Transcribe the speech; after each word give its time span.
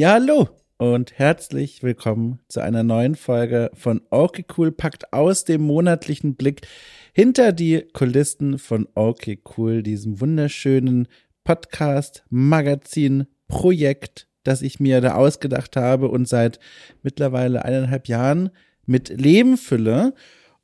Ja, 0.00 0.12
hallo 0.12 0.48
und 0.78 1.18
herzlich 1.18 1.82
willkommen 1.82 2.40
zu 2.48 2.60
einer 2.60 2.82
neuen 2.82 3.16
Folge 3.16 3.70
von 3.74 4.00
Okay 4.08 4.46
Cool 4.56 4.72
packt 4.72 5.12
aus 5.12 5.44
dem 5.44 5.60
monatlichen 5.60 6.36
Blick 6.36 6.66
hinter 7.12 7.52
die 7.52 7.82
Kulissen 7.92 8.58
von 8.58 8.88
Okay 8.94 9.42
Cool, 9.58 9.82
diesem 9.82 10.18
wunderschönen 10.18 11.06
Podcast, 11.44 12.24
Magazin, 12.30 13.26
Projekt, 13.46 14.26
das 14.42 14.62
ich 14.62 14.80
mir 14.80 15.02
da 15.02 15.16
ausgedacht 15.16 15.76
habe 15.76 16.08
und 16.08 16.26
seit 16.26 16.60
mittlerweile 17.02 17.66
eineinhalb 17.66 18.08
Jahren 18.08 18.48
mit 18.86 19.10
Leben 19.10 19.58
fülle. 19.58 20.14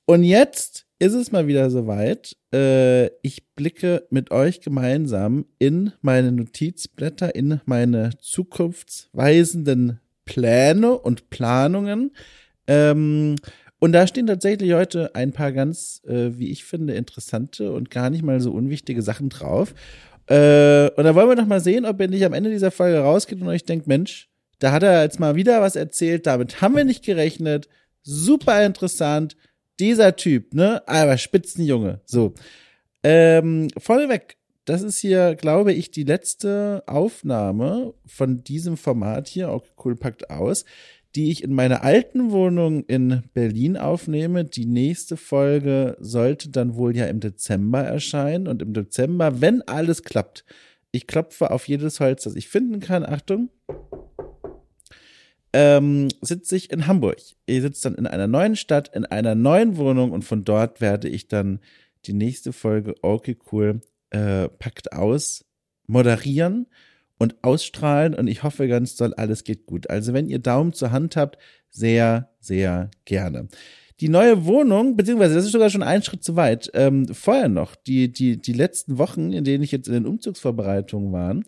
Und 0.06 0.24
jetzt 0.24 0.85
ist 0.98 1.14
es 1.14 1.32
mal 1.32 1.46
wieder 1.46 1.70
soweit. 1.70 2.36
Äh, 2.52 3.06
ich 3.22 3.46
blicke 3.54 4.06
mit 4.10 4.30
euch 4.30 4.60
gemeinsam 4.60 5.46
in 5.58 5.92
meine 6.00 6.32
Notizblätter, 6.32 7.34
in 7.34 7.60
meine 7.66 8.10
zukunftsweisenden 8.20 10.00
Pläne 10.24 10.98
und 10.98 11.30
Planungen. 11.30 12.12
Ähm, 12.66 13.36
und 13.78 13.92
da 13.92 14.06
stehen 14.06 14.26
tatsächlich 14.26 14.72
heute 14.72 15.14
ein 15.14 15.32
paar 15.32 15.52
ganz, 15.52 16.02
äh, 16.06 16.38
wie 16.38 16.50
ich 16.50 16.64
finde, 16.64 16.94
interessante 16.94 17.72
und 17.72 17.90
gar 17.90 18.08
nicht 18.08 18.22
mal 18.22 18.40
so 18.40 18.52
unwichtige 18.52 19.02
Sachen 19.02 19.28
drauf. 19.28 19.74
Äh, 20.28 20.90
und 20.96 21.04
da 21.04 21.14
wollen 21.14 21.28
wir 21.28 21.36
doch 21.36 21.46
mal 21.46 21.60
sehen, 21.60 21.84
ob 21.84 22.00
ihr 22.00 22.08
nicht 22.08 22.24
am 22.24 22.32
Ende 22.32 22.50
dieser 22.50 22.70
Folge 22.70 22.98
rausgeht 22.98 23.40
und 23.40 23.48
euch 23.48 23.64
denkt, 23.64 23.86
Mensch, 23.86 24.30
da 24.58 24.72
hat 24.72 24.82
er 24.82 25.02
jetzt 25.02 25.20
mal 25.20 25.36
wieder 25.36 25.60
was 25.60 25.76
erzählt, 25.76 26.26
damit 26.26 26.62
haben 26.62 26.74
wir 26.74 26.84
nicht 26.84 27.04
gerechnet. 27.04 27.68
Super 28.02 28.64
interessant 28.64 29.36
dieser 29.80 30.16
Typ, 30.16 30.54
ne? 30.54 30.86
Aber 30.86 31.18
Spitzenjunge. 31.18 32.00
So. 32.04 32.34
Ähm, 33.02 33.68
vorneweg, 33.78 34.36
das 34.64 34.82
ist 34.82 34.98
hier, 34.98 35.36
glaube 35.36 35.72
ich, 35.72 35.90
die 35.90 36.04
letzte 36.04 36.82
Aufnahme 36.86 37.94
von 38.04 38.42
diesem 38.42 38.76
Format 38.76 39.28
hier, 39.28 39.50
auch 39.50 39.64
cool 39.84 39.94
packt 39.94 40.28
aus, 40.30 40.64
die 41.14 41.30
ich 41.30 41.44
in 41.44 41.54
meiner 41.54 41.82
alten 41.82 42.30
Wohnung 42.32 42.84
in 42.84 43.22
Berlin 43.32 43.76
aufnehme. 43.76 44.44
Die 44.44 44.66
nächste 44.66 45.16
Folge 45.16 45.96
sollte 46.00 46.50
dann 46.50 46.76
wohl 46.76 46.96
ja 46.96 47.06
im 47.06 47.20
Dezember 47.20 47.82
erscheinen. 47.82 48.48
Und 48.48 48.60
im 48.60 48.74
Dezember, 48.74 49.40
wenn 49.40 49.62
alles 49.62 50.02
klappt, 50.02 50.44
ich 50.90 51.06
klopfe 51.06 51.50
auf 51.50 51.68
jedes 51.68 52.00
Holz, 52.00 52.24
das 52.24 52.36
ich 52.36 52.48
finden 52.48 52.80
kann. 52.80 53.06
Achtung 53.06 53.50
ähm, 55.56 56.08
sitze 56.20 56.54
ich 56.54 56.70
in 56.70 56.86
Hamburg. 56.86 57.16
Ich 57.46 57.62
sitze 57.62 57.84
dann 57.84 57.94
in 57.94 58.06
einer 58.06 58.26
neuen 58.26 58.56
Stadt, 58.56 58.94
in 58.94 59.06
einer 59.06 59.34
neuen 59.34 59.78
Wohnung 59.78 60.12
und 60.12 60.22
von 60.22 60.44
dort 60.44 60.82
werde 60.82 61.08
ich 61.08 61.28
dann 61.28 61.60
die 62.04 62.12
nächste 62.12 62.52
Folge 62.52 62.94
Okay 63.00 63.38
Cool 63.50 63.80
äh, 64.10 64.48
packt 64.48 64.92
aus 64.92 65.46
moderieren 65.86 66.66
und 67.16 67.36
ausstrahlen 67.42 68.14
und 68.14 68.26
ich 68.26 68.42
hoffe 68.42 68.68
ganz 68.68 68.96
doll, 68.96 69.14
alles 69.14 69.44
geht 69.44 69.64
gut. 69.64 69.88
Also 69.88 70.12
wenn 70.12 70.28
ihr 70.28 70.40
Daumen 70.40 70.74
zur 70.74 70.90
Hand 70.90 71.16
habt, 71.16 71.38
sehr, 71.70 72.28
sehr 72.38 72.90
gerne. 73.06 73.48
Die 74.00 74.10
neue 74.10 74.44
Wohnung, 74.44 74.94
beziehungsweise 74.94 75.36
das 75.36 75.46
ist 75.46 75.52
sogar 75.52 75.70
schon 75.70 75.82
ein 75.82 76.02
Schritt 76.02 76.22
zu 76.22 76.36
weit, 76.36 76.70
ähm, 76.74 77.08
vorher 77.08 77.48
noch, 77.48 77.76
die, 77.76 78.12
die, 78.12 78.36
die 78.36 78.52
letzten 78.52 78.98
Wochen, 78.98 79.32
in 79.32 79.44
denen 79.44 79.64
ich 79.64 79.72
jetzt 79.72 79.88
in 79.88 79.94
den 79.94 80.06
Umzugsvorbereitungen 80.06 81.12
war, 81.12 81.40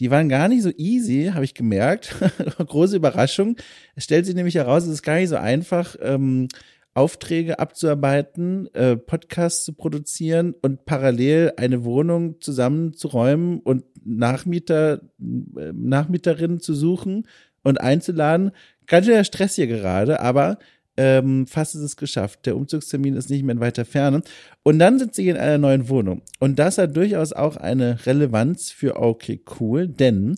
die 0.00 0.10
waren 0.10 0.28
gar 0.28 0.48
nicht 0.48 0.62
so 0.62 0.70
easy, 0.76 1.30
habe 1.34 1.44
ich 1.44 1.54
gemerkt. 1.54 2.14
Große 2.58 2.96
Überraschung. 2.96 3.56
Es 3.94 4.04
stellt 4.04 4.26
sich 4.26 4.34
nämlich 4.34 4.54
heraus, 4.54 4.84
es 4.84 4.90
ist 4.90 5.02
gar 5.02 5.16
nicht 5.16 5.28
so 5.28 5.36
einfach, 5.36 5.96
ähm, 6.00 6.48
Aufträge 6.94 7.60
abzuarbeiten, 7.60 8.72
äh, 8.74 8.96
Podcasts 8.96 9.64
zu 9.64 9.72
produzieren 9.72 10.54
und 10.62 10.84
parallel 10.84 11.52
eine 11.56 11.84
Wohnung 11.84 12.40
zusammenzuräumen 12.40 13.60
und 13.60 13.84
Nachmieter, 14.04 15.02
äh, 15.20 15.72
Nachmieterinnen 15.72 16.58
zu 16.58 16.74
suchen 16.74 17.28
und 17.62 17.80
einzuladen. 17.80 18.50
Ganz 18.86 19.06
schön 19.06 19.14
der 19.14 19.24
Stress 19.24 19.54
hier 19.54 19.68
gerade, 19.68 20.20
aber 20.20 20.58
ähm, 20.98 21.46
fast 21.46 21.76
ist 21.76 21.82
es 21.82 21.96
geschafft. 21.96 22.44
Der 22.44 22.56
Umzugstermin 22.56 23.14
ist 23.14 23.30
nicht 23.30 23.44
mehr 23.44 23.54
in 23.54 23.60
weiter 23.60 23.84
Ferne. 23.84 24.22
Und 24.64 24.80
dann 24.80 24.98
sitze 24.98 25.22
ich 25.22 25.28
in 25.28 25.36
einer 25.36 25.56
neuen 25.56 25.88
Wohnung. 25.88 26.22
Und 26.40 26.58
das 26.58 26.76
hat 26.76 26.96
durchaus 26.96 27.32
auch 27.32 27.56
eine 27.56 28.04
Relevanz 28.04 28.72
für 28.72 28.96
okay 28.96 29.40
cool, 29.60 29.86
denn 29.86 30.36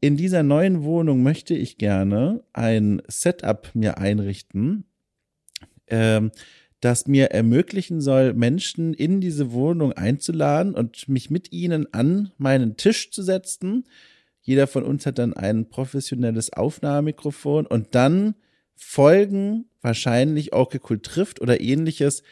in 0.00 0.16
dieser 0.16 0.42
neuen 0.42 0.82
Wohnung 0.82 1.22
möchte 1.22 1.54
ich 1.54 1.76
gerne 1.76 2.42
ein 2.54 3.02
Setup 3.06 3.68
mir 3.74 3.98
einrichten, 3.98 4.84
ähm, 5.88 6.30
das 6.80 7.06
mir 7.06 7.26
ermöglichen 7.32 8.00
soll, 8.00 8.32
Menschen 8.32 8.94
in 8.94 9.20
diese 9.20 9.52
Wohnung 9.52 9.92
einzuladen 9.92 10.74
und 10.74 11.06
mich 11.08 11.28
mit 11.28 11.52
ihnen 11.52 11.92
an 11.92 12.30
meinen 12.38 12.76
Tisch 12.78 13.10
zu 13.10 13.22
setzen. 13.22 13.84
Jeder 14.40 14.68
von 14.68 14.84
uns 14.84 15.04
hat 15.04 15.18
dann 15.18 15.34
ein 15.34 15.68
professionelles 15.68 16.52
Aufnahmemikrofon 16.52 17.66
und 17.66 17.94
dann 17.94 18.36
Folgen 18.78 19.66
wahrscheinlich 19.82 20.52
okay 20.52 20.80
cool 20.88 21.00
trifft 21.00 21.40
oder 21.40 21.60
ähnliches 21.60 22.22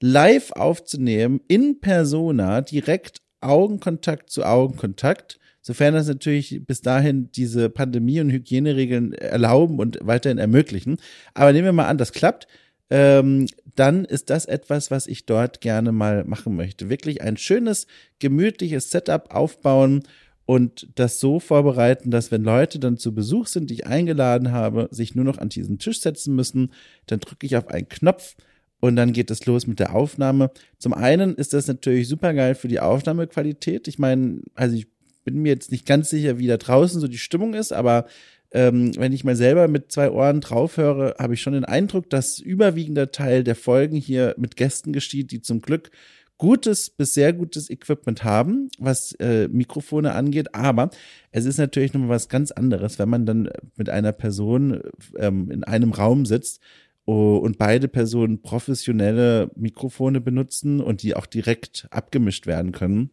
live 0.00 0.52
aufzunehmen 0.52 1.40
in 1.48 1.80
Persona 1.80 2.60
direkt 2.60 3.20
Augenkontakt 3.40 4.30
zu 4.30 4.44
Augenkontakt, 4.44 5.38
sofern 5.60 5.94
das 5.94 6.08
natürlich 6.08 6.62
bis 6.66 6.80
dahin 6.80 7.30
diese 7.32 7.68
Pandemie- 7.70 8.20
und 8.20 8.30
Hygieneregeln 8.30 9.12
erlauben 9.12 9.78
und 9.78 9.98
weiterhin 10.02 10.38
ermöglichen. 10.38 10.98
Aber 11.34 11.52
nehmen 11.52 11.66
wir 11.66 11.72
mal 11.72 11.86
an, 11.86 11.98
das 11.98 12.12
klappt. 12.12 12.46
Ähm, 12.88 13.46
dann 13.74 14.04
ist 14.04 14.30
das 14.30 14.46
etwas, 14.46 14.90
was 14.90 15.06
ich 15.08 15.26
dort 15.26 15.60
gerne 15.60 15.90
mal 15.90 16.24
machen 16.24 16.54
möchte. 16.54 16.88
Wirklich 16.88 17.20
ein 17.20 17.36
schönes, 17.36 17.86
gemütliches 18.20 18.90
Setup 18.90 19.34
aufbauen 19.34 20.04
und 20.46 20.88
das 20.94 21.18
so 21.18 21.40
vorbereiten, 21.40 22.10
dass 22.10 22.30
wenn 22.30 22.42
Leute 22.42 22.78
dann 22.78 22.96
zu 22.96 23.12
Besuch 23.12 23.48
sind, 23.48 23.68
die 23.68 23.74
ich 23.74 23.86
eingeladen 23.86 24.52
habe, 24.52 24.88
sich 24.92 25.14
nur 25.14 25.24
noch 25.24 25.38
an 25.38 25.48
diesen 25.48 25.78
Tisch 25.78 26.00
setzen 26.00 26.34
müssen, 26.34 26.72
dann 27.06 27.20
drücke 27.20 27.46
ich 27.46 27.56
auf 27.56 27.68
einen 27.68 27.88
Knopf 27.88 28.36
und 28.80 28.94
dann 28.94 29.12
geht 29.12 29.30
es 29.30 29.44
los 29.46 29.66
mit 29.66 29.80
der 29.80 29.94
Aufnahme. 29.94 30.50
Zum 30.78 30.94
einen 30.94 31.34
ist 31.34 31.52
das 31.52 31.66
natürlich 31.66 32.06
super 32.08 32.32
geil 32.32 32.54
für 32.54 32.68
die 32.68 32.80
Aufnahmequalität. 32.80 33.88
Ich 33.88 33.98
meine, 33.98 34.40
also 34.54 34.76
ich 34.76 34.86
bin 35.24 35.42
mir 35.42 35.48
jetzt 35.48 35.72
nicht 35.72 35.84
ganz 35.84 36.10
sicher, 36.10 36.38
wie 36.38 36.46
da 36.46 36.56
draußen 36.56 37.00
so 37.00 37.08
die 37.08 37.18
Stimmung 37.18 37.54
ist, 37.54 37.72
aber 37.72 38.06
ähm, 38.52 38.92
wenn 38.96 39.12
ich 39.12 39.24
mal 39.24 39.34
selber 39.34 39.66
mit 39.66 39.90
zwei 39.90 40.10
Ohren 40.10 40.40
drauf 40.40 40.76
höre, 40.76 41.16
habe 41.18 41.34
ich 41.34 41.42
schon 41.42 41.54
den 41.54 41.64
Eindruck, 41.64 42.08
dass 42.08 42.38
überwiegender 42.38 43.10
Teil 43.10 43.42
der 43.42 43.56
Folgen 43.56 43.96
hier 43.96 44.36
mit 44.38 44.56
Gästen 44.56 44.92
geschieht, 44.92 45.32
die 45.32 45.42
zum 45.42 45.60
Glück 45.60 45.90
gutes 46.38 46.90
bis 46.90 47.14
sehr 47.14 47.32
gutes 47.32 47.70
Equipment 47.70 48.24
haben, 48.24 48.68
was 48.78 49.12
äh, 49.12 49.48
Mikrofone 49.48 50.12
angeht, 50.12 50.54
aber 50.54 50.90
es 51.30 51.44
ist 51.44 51.58
natürlich 51.58 51.94
noch 51.94 52.00
mal 52.00 52.08
was 52.10 52.28
ganz 52.28 52.50
anderes, 52.50 52.98
wenn 52.98 53.08
man 53.08 53.26
dann 53.26 53.48
mit 53.76 53.88
einer 53.88 54.12
Person 54.12 54.82
ähm, 55.18 55.50
in 55.50 55.64
einem 55.64 55.92
Raum 55.92 56.26
sitzt 56.26 56.60
und 57.04 57.56
beide 57.56 57.86
Personen 57.86 58.42
professionelle 58.42 59.50
Mikrofone 59.54 60.20
benutzen 60.20 60.80
und 60.80 61.02
die 61.02 61.14
auch 61.14 61.26
direkt 61.26 61.86
abgemischt 61.90 62.48
werden 62.48 62.72
können. 62.72 63.10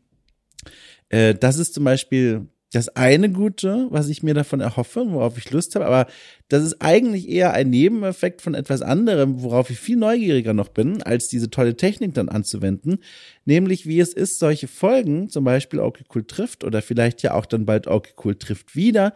Äh, 1.09 1.35
das 1.35 1.59
ist 1.59 1.75
zum 1.75 1.83
Beispiel 1.83 2.47
das 2.73 2.89
eine 2.89 3.31
Gute, 3.31 3.87
was 3.91 4.09
ich 4.09 4.23
mir 4.23 4.33
davon 4.33 4.59
erhoffe, 4.59 5.05
worauf 5.07 5.37
ich 5.37 5.51
Lust 5.51 5.75
habe, 5.75 5.85
aber 5.85 6.07
das 6.49 6.63
ist 6.63 6.81
eigentlich 6.81 7.29
eher 7.29 7.53
ein 7.53 7.69
Nebeneffekt 7.69 8.41
von 8.41 8.55
etwas 8.55 8.81
anderem, 8.81 9.43
worauf 9.43 9.69
ich 9.69 9.79
viel 9.79 9.95
neugieriger 9.95 10.53
noch 10.53 10.69
bin, 10.69 11.03
als 11.03 11.27
diese 11.27 11.51
tolle 11.51 11.77
Technik 11.77 12.15
dann 12.15 12.29
anzuwenden, 12.29 12.97
nämlich 13.45 13.85
wie 13.85 13.99
es 13.99 14.13
ist, 14.13 14.39
solche 14.39 14.67
Folgen, 14.67 15.29
zum 15.29 15.43
Beispiel 15.43 15.79
Okay 15.79 16.03
trifft 16.27 16.63
oder 16.63 16.81
vielleicht 16.81 17.21
ja 17.21 17.35
auch 17.35 17.45
dann 17.45 17.65
bald 17.65 17.87
Okay 17.87 18.33
trifft 18.39 18.75
wieder, 18.75 19.13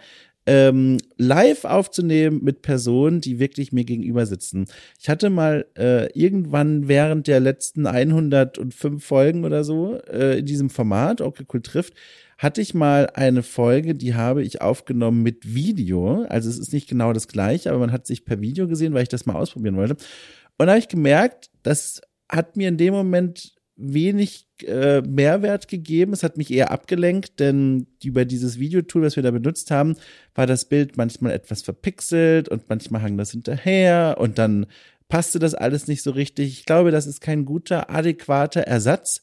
ähm, 0.47 0.97
live 1.17 1.65
aufzunehmen 1.65 2.39
mit 2.41 2.61
Personen, 2.61 3.19
die 3.19 3.37
wirklich 3.37 3.73
mir 3.73 3.83
gegenüber 3.83 4.25
sitzen. 4.25 4.65
Ich 4.97 5.09
hatte 5.09 5.29
mal 5.29 5.65
äh, 5.77 6.09
irgendwann 6.17 6.87
während 6.87 7.27
der 7.27 7.41
letzten 7.41 7.85
105 7.85 9.03
Folgen 9.03 9.43
oder 9.43 9.65
so 9.65 9.99
äh, 10.09 10.39
in 10.39 10.45
diesem 10.45 10.69
Format, 10.69 11.19
okay, 11.19 11.43
cool 11.53 11.61
trifft, 11.61 11.93
hatte 12.37 12.61
ich 12.61 12.73
mal 12.73 13.09
eine 13.13 13.43
Folge, 13.43 13.93
die 13.93 14.15
habe 14.15 14.41
ich 14.41 14.61
aufgenommen 14.61 15.21
mit 15.21 15.53
Video. 15.53 16.25
Also 16.29 16.49
es 16.49 16.57
ist 16.57 16.71
nicht 16.71 16.87
genau 16.87 17.11
das 17.11 17.27
gleiche, 17.27 17.69
aber 17.69 17.79
man 17.79 17.91
hat 17.91 18.07
sich 18.07 18.23
per 18.23 18.39
Video 18.39 18.67
gesehen, 18.67 18.93
weil 18.93 19.03
ich 19.03 19.09
das 19.09 19.25
mal 19.25 19.35
ausprobieren 19.35 19.75
wollte. 19.75 19.97
Und 20.57 20.67
da 20.67 20.73
habe 20.73 20.79
ich 20.79 20.87
gemerkt, 20.87 21.49
das 21.63 22.01
hat 22.29 22.55
mir 22.55 22.69
in 22.69 22.77
dem 22.77 22.93
Moment 22.93 23.56
wenig 23.77 24.47
äh, 24.65 25.01
Mehrwert 25.01 25.67
gegeben. 25.67 26.13
Es 26.13 26.23
hat 26.23 26.37
mich 26.37 26.51
eher 26.51 26.71
abgelenkt, 26.71 27.39
denn 27.39 27.87
über 28.03 28.25
dieses 28.25 28.59
Videotool, 28.59 29.03
das 29.03 29.15
wir 29.15 29.23
da 29.23 29.31
benutzt 29.31 29.71
haben, 29.71 29.95
war 30.35 30.47
das 30.47 30.65
Bild 30.65 30.97
manchmal 30.97 31.31
etwas 31.31 31.61
verpixelt 31.61 32.49
und 32.49 32.69
manchmal 32.69 33.01
hang 33.03 33.17
das 33.17 33.31
hinterher 33.31 34.17
und 34.19 34.37
dann 34.37 34.65
passte 35.07 35.39
das 35.39 35.53
alles 35.53 35.87
nicht 35.87 36.01
so 36.01 36.11
richtig. 36.11 36.49
Ich 36.49 36.65
glaube, 36.65 36.91
das 36.91 37.07
ist 37.07 37.21
kein 37.21 37.45
guter, 37.45 37.89
adäquater 37.89 38.61
Ersatz 38.61 39.21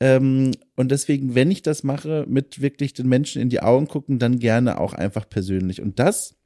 ähm, 0.00 0.52
und 0.76 0.90
deswegen, 0.90 1.34
wenn 1.34 1.50
ich 1.50 1.62
das 1.62 1.82
mache, 1.82 2.24
mit 2.26 2.62
wirklich 2.62 2.94
den 2.94 3.08
Menschen 3.08 3.42
in 3.42 3.50
die 3.50 3.60
Augen 3.60 3.86
gucken, 3.86 4.18
dann 4.18 4.38
gerne 4.38 4.80
auch 4.80 4.94
einfach 4.94 5.28
persönlich. 5.28 5.82
Und 5.82 5.98
das 5.98 6.36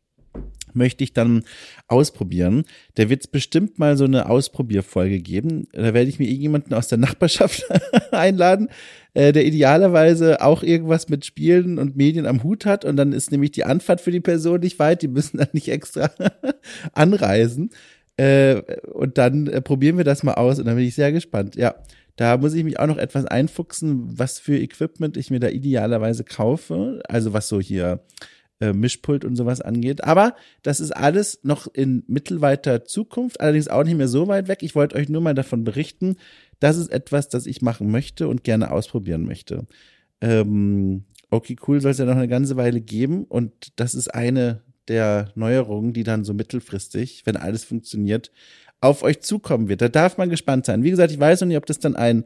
möchte 0.75 1.05
ich 1.05 1.13
dann 1.13 1.45
ausprobieren. 1.89 2.65
Da 2.95 3.09
wird 3.09 3.23
es 3.23 3.27
bestimmt 3.27 3.79
mal 3.79 3.97
so 3.97 4.05
eine 4.05 4.29
Ausprobierfolge 4.29 5.21
geben. 5.21 5.69
Da 5.73 5.95
werde 5.95 6.09
ich 6.09 6.19
mir 6.19 6.27
irgendjemanden 6.27 6.75
aus 6.75 6.89
der 6.89 6.99
Nachbarschaft 6.99 7.65
einladen, 8.13 8.69
äh, 9.15 9.33
der 9.33 9.45
idealerweise 9.45 10.43
auch 10.43 10.63
irgendwas 10.63 11.09
mit 11.09 11.25
Spielen 11.25 11.79
und 11.79 11.97
Medien 11.97 12.27
am 12.27 12.43
Hut 12.43 12.67
hat. 12.67 12.85
Und 12.85 12.97
dann 12.97 13.13
ist 13.13 13.31
nämlich 13.31 13.53
die 13.53 13.65
Anfahrt 13.65 14.01
für 14.01 14.11
die 14.11 14.21
Person 14.21 14.61
nicht 14.61 14.79
weit. 14.79 15.03
Die 15.03 15.09
müssen 15.09 15.39
dann 15.39 15.49
nicht 15.53 15.69
extra 15.69 16.11
anreisen. 16.93 17.71
Äh, 18.17 18.63
und 18.93 19.19
dann 19.19 19.47
äh, 19.47 19.61
probieren 19.61 19.97
wir 19.97 20.05
das 20.05 20.23
mal 20.23 20.35
aus. 20.35 20.59
Und 20.59 20.67
dann 20.67 20.77
bin 20.77 20.85
ich 20.85 20.95
sehr 20.95 21.13
gespannt. 21.13 21.57
Ja. 21.57 21.75
Da 22.17 22.37
muss 22.37 22.55
ich 22.55 22.63
mich 22.63 22.79
auch 22.79 22.87
noch 22.87 22.99
etwas 22.99 23.27
einfuchsen, 23.27 24.19
was 24.19 24.39
für 24.39 24.57
Equipment 24.57 25.17
ich 25.17 25.31
mir 25.31 25.41
da 25.41 25.49
idealerweise 25.49 26.23
kaufe. 26.23 27.03
Also 27.09 27.33
was 27.33 27.49
so 27.49 27.61
hier 27.61 28.05
äh, 28.65 28.73
Mischpult 28.73 29.25
und 29.25 29.37
sowas 29.37 29.61
angeht. 29.61 30.05
Aber 30.05 30.35
das 30.63 30.81
ist 30.81 30.91
alles 30.91 31.41
noch 31.43 31.67
in 31.73 32.03
mittelweiter 32.07 32.85
Zukunft, 32.85 33.41
allerdings 33.41 33.69
auch 33.69 33.85
nicht 33.85 33.97
mehr 33.97 34.09
so 34.09 34.27
weit 34.29 34.49
weg. 34.49 34.63
Ich 34.63 34.75
wollte 34.75 34.97
euch 34.97 35.09
nur 35.09 35.21
mal 35.21 35.35
davon 35.35 35.65
berichten. 35.65 36.17
Das 36.61 36.77
ist 36.77 36.91
etwas, 36.91 37.29
das 37.29 37.47
ich 37.47 37.63
machen 37.63 37.91
möchte 37.91 38.29
und 38.29 38.45
gerne 38.45 38.71
ausprobieren 38.71 39.27
möchte. 39.27 39.67
Ähm, 40.21 41.05
okay, 41.31 41.57
cool 41.67 41.81
soll 41.81 41.91
es 41.91 41.99
ja 41.99 42.07
noch 42.07 42.17
eine 42.17 42.29
ganze 42.29 42.57
Weile 42.57 42.81
geben 42.81 43.25
und 43.25 43.53
das 43.77 43.95
ist 43.95 44.09
eine 44.09 44.63
der 44.89 45.31
Neuerungen, 45.35 45.93
die 45.93 46.05
dann 46.05 46.25
so 46.25 46.35
mittelfristig, 46.35 47.23
wenn 47.27 47.37
alles 47.37 47.65
funktioniert, 47.65 48.31
auf 48.81 49.03
euch 49.03 49.21
zukommen 49.21 49.69
wird. 49.69 49.81
Da 49.81 49.89
darf 49.89 50.19
man 50.19 50.31
gespannt 50.31 50.67
sein. 50.67 50.83
Wie 50.83 50.91
gesagt, 50.91 51.13
ich 51.13 51.21
weiß 51.21 51.41
noch 51.41 51.49
nicht, 51.49 51.57
ob 51.57 51.67
das 51.67 51.79
dann 51.79 51.97
ein 51.97 52.25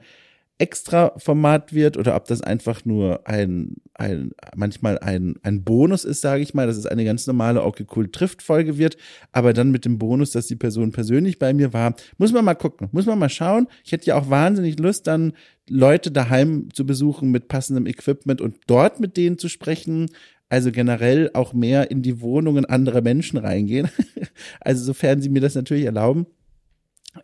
extra 0.59 1.13
Format 1.19 1.73
wird 1.73 1.97
oder 1.97 2.17
ob 2.17 2.27
das 2.27 2.43
einfach 2.43 2.85
nur 2.85 3.27
ein, 3.29 3.77
ein 3.95 4.33
manchmal 4.57 4.99
ein, 4.99 5.37
ein 5.43 5.63
Bonus 5.63 6.05
ist, 6.05 6.21
sage 6.21 6.43
ich 6.43 6.53
mal, 6.53 6.67
dass 6.67 6.77
es 6.77 6.87
eine 6.87 7.05
ganz 7.05 7.27
normale 7.29 7.63
Okay 7.63 7.87
Cool 7.95 8.11
trifft 8.11 8.43
Folge 8.43 8.77
wird, 8.77 8.97
aber 9.31 9.53
dann 9.53 9.71
mit 9.71 9.85
dem 9.85 9.99
Bonus, 9.99 10.33
dass 10.33 10.49
die 10.49 10.57
Person 10.57 10.91
persönlich 10.91 11.39
bei 11.39 11.55
mir 11.55 11.73
war, 11.73 11.95
muss 12.19 12.33
man 12.33 12.45
mal 12.45 12.55
gucken, 12.55 12.89
muss 12.91 13.07
man 13.07 13.19
mal 13.19 13.29
schauen. 13.29 13.69
Ich 13.85 13.93
hätte 13.93 14.07
ja 14.07 14.19
auch 14.19 14.31
wahnsinnig 14.31 14.79
Lust, 14.81 15.07
dann 15.07 15.33
Leute 15.69 16.11
daheim 16.11 16.69
zu 16.73 16.85
besuchen 16.85 17.31
mit 17.31 17.47
passendem 17.47 17.87
Equipment 17.87 18.41
und 18.41 18.57
dort 18.67 18.99
mit 18.99 19.17
denen 19.17 19.39
zu 19.39 19.49
sprechen. 19.49 20.11
Also 20.49 20.73
generell 20.73 21.31
auch 21.35 21.53
mehr 21.53 21.91
in 21.91 22.03
die 22.03 22.21
Wohnungen 22.21 22.65
anderer 22.65 23.03
Menschen 23.03 23.39
reingehen. 23.39 23.89
Also 24.61 24.85
sofern 24.85 25.21
sie 25.21 25.29
mir 25.29 25.41
das 25.41 25.55
natürlich 25.55 25.85
erlauben. 25.85 26.27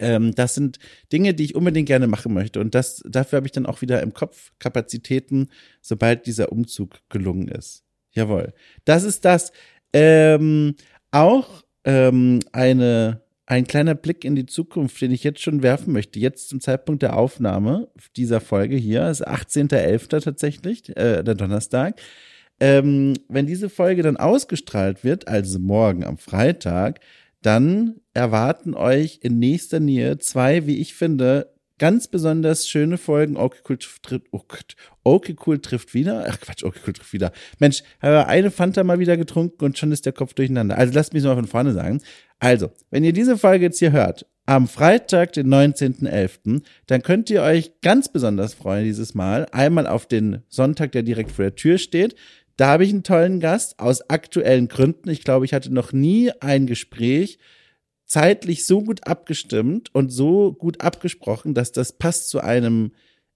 Ähm, 0.01 0.35
das 0.35 0.55
sind 0.55 0.79
Dinge, 1.13 1.35
die 1.35 1.45
ich 1.45 1.55
unbedingt 1.55 1.87
gerne 1.87 2.07
machen 2.07 2.35
möchte. 2.35 2.61
Und 2.61 2.75
das, 2.75 3.03
dafür 3.09 3.39
habe 3.39 3.47
ich 3.47 3.53
dann 3.53 3.67
auch 3.67 3.81
wieder 3.81 4.03
im 4.03 4.15
Kopf 4.15 4.53
Kapazitäten, 4.59 5.49
sobald 5.81 6.27
dieser 6.27 6.53
Umzug 6.53 7.01
gelungen 7.09 7.49
ist. 7.49 7.85
Jawohl. 8.13 8.53
Das 8.85 9.05
ist 9.05 9.25
das. 9.25 9.53
Ähm, 9.93 10.75
auch 11.11 11.63
ähm, 11.85 12.41
eine, 12.53 13.23
ein 13.47 13.67
kleiner 13.67 13.95
Blick 13.95 14.25
in 14.25 14.35
die 14.35 14.47
Zukunft, 14.47 15.01
den 15.01 15.13
ich 15.13 15.25
jetzt 15.25 15.41
schon 15.41 15.63
werfen 15.63 15.93
möchte. 15.93 16.19
Jetzt 16.19 16.49
zum 16.49 16.61
Zeitpunkt 16.61 17.03
der 17.03 17.17
Aufnahme 17.17 17.89
dieser 18.17 18.41
Folge 18.41 18.77
hier, 18.77 19.09
ist 19.09 19.27
18.11. 19.27 20.23
tatsächlich, 20.23 20.89
äh, 20.97 21.23
der 21.23 21.35
Donnerstag. 21.35 22.01
Ähm, 22.61 23.15
wenn 23.29 23.47
diese 23.47 23.69
Folge 23.69 24.03
dann 24.03 24.17
ausgestrahlt 24.17 25.03
wird, 25.03 25.27
also 25.29 25.59
morgen 25.59 26.05
am 26.05 26.19
Freitag, 26.19 27.01
dann 27.45 28.01
erwarten 28.15 28.75
euch 28.75 29.21
in 29.23 29.39
nächster 29.39 29.81
Nähe 29.81 30.19
zwei, 30.19 30.67
wie 30.67 30.81
ich 30.81 30.95
finde, 30.95 31.55
ganz 31.79 32.09
besonders 32.09 32.69
schöne 32.69 32.99
Folgen. 32.99 33.37
Okay, 33.37 33.59
cool 33.69 33.79
trifft, 33.79 34.27
oh 34.31 34.43
okay, 35.03 35.37
cool 35.47 35.59
trifft 35.59 35.95
wieder. 35.95 36.27
Ach 36.29 36.41
Quatsch, 36.41 36.65
okay, 36.65 36.81
cool 36.87 36.93
trifft 36.93 37.13
wieder. 37.13 37.33
Mensch, 37.59 37.83
habe 38.01 38.27
eine 38.27 38.51
Fanta 38.51 38.85
mal 38.85 38.99
wieder 38.99 39.17
getrunken 39.17 39.65
und 39.65 39.79
schon 39.79 39.93
ist 39.93 40.07
der 40.07 40.13
Kopf 40.13 40.35
durcheinander. 40.35 40.79
Also 40.79 40.95
lasst 40.95 41.13
mich 41.13 41.25
mal 41.25 41.35
von 41.35 41.47
vorne 41.47 41.73
sagen. 41.73 42.01
Also, 42.39 42.71
wenn 42.91 43.05
ihr 43.05 43.13
diese 43.13 43.37
Folge 43.37 43.67
jetzt 43.67 43.79
hier 43.79 43.93
hört, 43.93 44.27
am 44.47 44.69
Freitag, 44.69 45.33
den 45.33 45.49
19.11., 45.49 46.63
dann 46.87 47.03
könnt 47.03 47.31
ihr 47.31 47.43
euch 47.43 47.81
ganz 47.81 48.11
besonders 48.11 48.53
freuen 48.55 48.85
dieses 48.85 49.15
Mal. 49.15 49.47
Einmal 49.53 49.87
auf 49.87 50.07
den 50.07 50.43
Sonntag, 50.49 50.93
der 50.93 51.03
direkt 51.03 51.31
vor 51.31 51.45
der 51.45 51.55
Tür 51.55 51.79
steht. 51.79 52.15
Da 52.57 52.69
habe 52.69 52.85
ich 52.85 52.91
einen 52.91 53.03
tollen 53.03 53.41
Gast 53.41 53.79
aus 53.81 54.09
aktuellen 54.09 54.69
Gründen. 54.69 55.11
Ich 55.11 55.25
glaube, 55.25 55.45
ich 55.45 55.53
hatte 55.53 55.73
noch 55.73 55.93
nie 55.93 56.31
ein 56.41 56.67
Gespräch 56.67 57.39
zeitlich 58.07 58.67
so 58.67 58.83
gut 58.83 59.07
abgestimmt 59.07 59.93
und 59.95 60.11
so 60.11 60.53
gut 60.53 60.81
abgesprochen, 60.81 61.55
dass 61.55 61.73
das 61.73 61.93
passt 61.93 62.29
zu 62.29 62.41
einem 62.41 62.93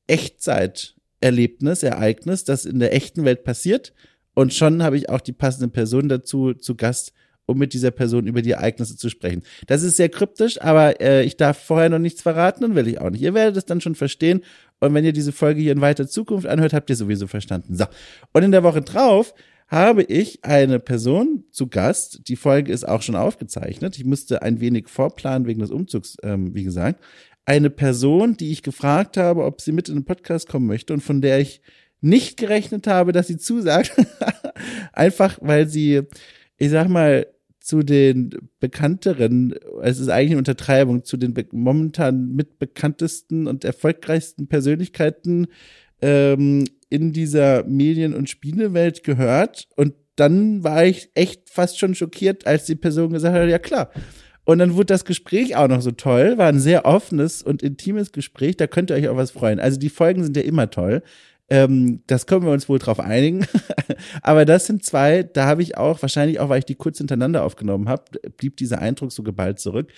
Echtzeiterlebnis, 0.06 1.82
Ereignis, 1.82 2.44
das 2.44 2.65
in 2.65 2.79
der 2.79 2.94
echten 2.94 3.25
Welt 3.25 3.44
passiert. 3.44 3.93
Und 4.35 4.55
schon 4.55 4.82
habe 4.82 4.97
ich 4.97 5.09
auch 5.09 5.21
die 5.21 5.32
passende 5.32 5.69
Person 5.69 6.09
dazu 6.09 6.55
zu 6.55 6.76
Gast, 6.76 7.12
um 7.49 7.59
mit 7.59 7.73
dieser 7.73 7.91
Person 7.91 8.27
über 8.27 8.43
die 8.43 8.50
Ereignisse 8.50 8.97
zu 8.97 9.09
sprechen. 9.09 9.43
Das 9.67 9.83
ist 9.83 9.97
sehr 9.97 10.11
kryptisch, 10.11 10.61
aber 10.61 11.00
äh, 11.00 11.25
ich 11.25 11.37
darf 11.39 11.59
vorher 11.59 11.89
noch 11.89 11.99
nichts 11.99 12.21
verraten 12.21 12.62
und 12.62 12.75
will 12.75 12.87
ich 12.87 13.00
auch 13.00 13.11
nicht. 13.11 13.23
Ihr 13.23 13.35
werdet 13.35 13.56
es 13.56 13.65
dann 13.65 13.81
schon 13.81 13.95
verstehen. 13.95 14.43
Und 14.81 14.95
wenn 14.95 15.05
ihr 15.05 15.15
diese 15.15 15.33
Folge 15.33 15.61
hier 15.61 15.73
in 15.73 15.81
weiter 15.81 16.06
Zukunft 16.06 16.47
anhört, 16.47 16.75
habt 16.75 16.91
ihr 16.91 16.97
sowieso 16.97 17.27
verstanden. 17.27 17.75
So. 17.75 17.87
Und 18.33 18.43
in 18.43 18.53
der 18.53 18.62
Woche 18.62 18.83
drauf 18.83 19.35
habe 19.67 20.03
ich 20.03 20.45
eine 20.45 20.79
Person 20.79 21.45
zu 21.50 21.69
Gast. 21.69 22.29
Die 22.29 22.37
Folge 22.37 22.71
ist 22.71 22.87
auch 22.87 23.03
schon 23.03 23.17
aufgezeichnet. 23.17 23.99
Ich 23.99 24.05
musste 24.05 24.43
ein 24.43 24.61
wenig 24.61 24.89
vorplanen 24.89 25.49
wegen 25.49 25.61
des 25.61 25.71
Umzugs, 25.71 26.17
ähm, 26.23 26.55
wie 26.55 26.65
gesagt. 26.65 27.03
Eine 27.47 27.71
Person, 27.71 28.37
die 28.37 28.53
ich 28.53 28.62
gefragt 28.62 29.17
habe, 29.17 29.45
ob 29.45 29.62
sie 29.62 29.73
mit 29.73 29.89
in 29.89 29.97
den 29.97 30.05
Podcast 30.05 30.49
kommen 30.49 30.67
möchte 30.67 30.93
und 30.93 31.00
von 31.00 31.23
der 31.23 31.41
ich 31.41 31.62
nicht 32.00 32.37
gerechnet 32.37 32.87
habe, 32.87 33.12
dass 33.12 33.27
sie 33.27 33.39
zusagt. 33.39 33.93
Einfach, 34.93 35.39
weil 35.41 35.67
sie, 35.67 36.03
ich 36.56 36.71
sag 36.71 36.89
mal, 36.89 37.27
zu 37.69 37.82
den 37.82 38.31
bekannteren, 38.61 39.55
es 39.82 40.00
ist 40.00 40.09
eigentlich 40.09 40.31
eine 40.31 40.38
Untertreibung, 40.38 41.05
zu 41.05 41.19
den 41.19 41.35
momentan 41.53 42.35
mitbekanntesten 42.35 43.47
und 43.47 43.62
erfolgreichsten 43.62 44.49
Persönlichkeiten 44.49 45.49
ähm, 46.00 46.65
in 46.88 47.12
dieser 47.12 47.65
Medien- 47.65 48.15
und 48.15 48.31
Spielewelt 48.31 49.05
gehört. 49.05 49.69
Und 49.76 49.93
dann 50.17 50.65
war 50.65 50.87
ich 50.87 51.11
echt 51.12 51.50
fast 51.50 51.79
schon 51.79 51.94
schockiert, 51.94 52.47
als 52.47 52.65
die 52.65 52.75
Person 52.75 53.12
gesagt 53.12 53.37
hat, 53.37 53.50
ja 53.50 53.59
klar. 53.59 53.91
Und 54.47 54.61
dann 54.61 54.75
wurde 54.75 54.87
das 54.87 55.05
Gespräch 55.05 55.55
auch 55.55 55.69
noch 55.69 55.82
so 55.82 55.91
toll, 55.91 56.38
war 56.38 56.49
ein 56.49 56.61
sehr 56.61 56.87
offenes 56.87 57.43
und 57.43 57.62
intimes 57.62 58.12
Gespräch, 58.12 58.56
da 58.56 58.67
könnt 58.67 58.91
ihr 58.91 58.97
euch 58.97 59.09
auch 59.09 59.17
was 59.17 59.32
freuen. 59.32 59.61
Also 59.61 59.79
die 59.79 59.91
Folgen 59.91 60.25
sind 60.25 60.38
ja 60.38 60.43
immer 60.43 60.71
toll. 60.71 61.03
Ähm, 61.50 62.03
das 62.06 62.27
können 62.27 62.45
wir 62.45 62.53
uns 62.53 62.69
wohl 62.69 62.79
drauf 62.79 63.00
einigen. 63.00 63.47
Aber 64.23 64.45
das 64.45 64.67
sind 64.67 64.85
zwei, 64.85 65.23
da 65.23 65.47
habe 65.47 65.62
ich 65.62 65.77
auch, 65.77 66.03
wahrscheinlich 66.03 66.41
auch, 66.41 66.49
weil 66.49 66.61
ich 66.61 66.67
die 66.67 66.75
kurz 66.75 66.99
hintereinander 66.99 67.45
aufgenommen 67.45 67.89
habe, 67.89 68.05
blieb 68.37 68.56
dieser 68.56 68.81
Eindruck 68.81 69.12
so 69.12 69.23
geballt 69.23 69.59
zurück. 69.59 69.93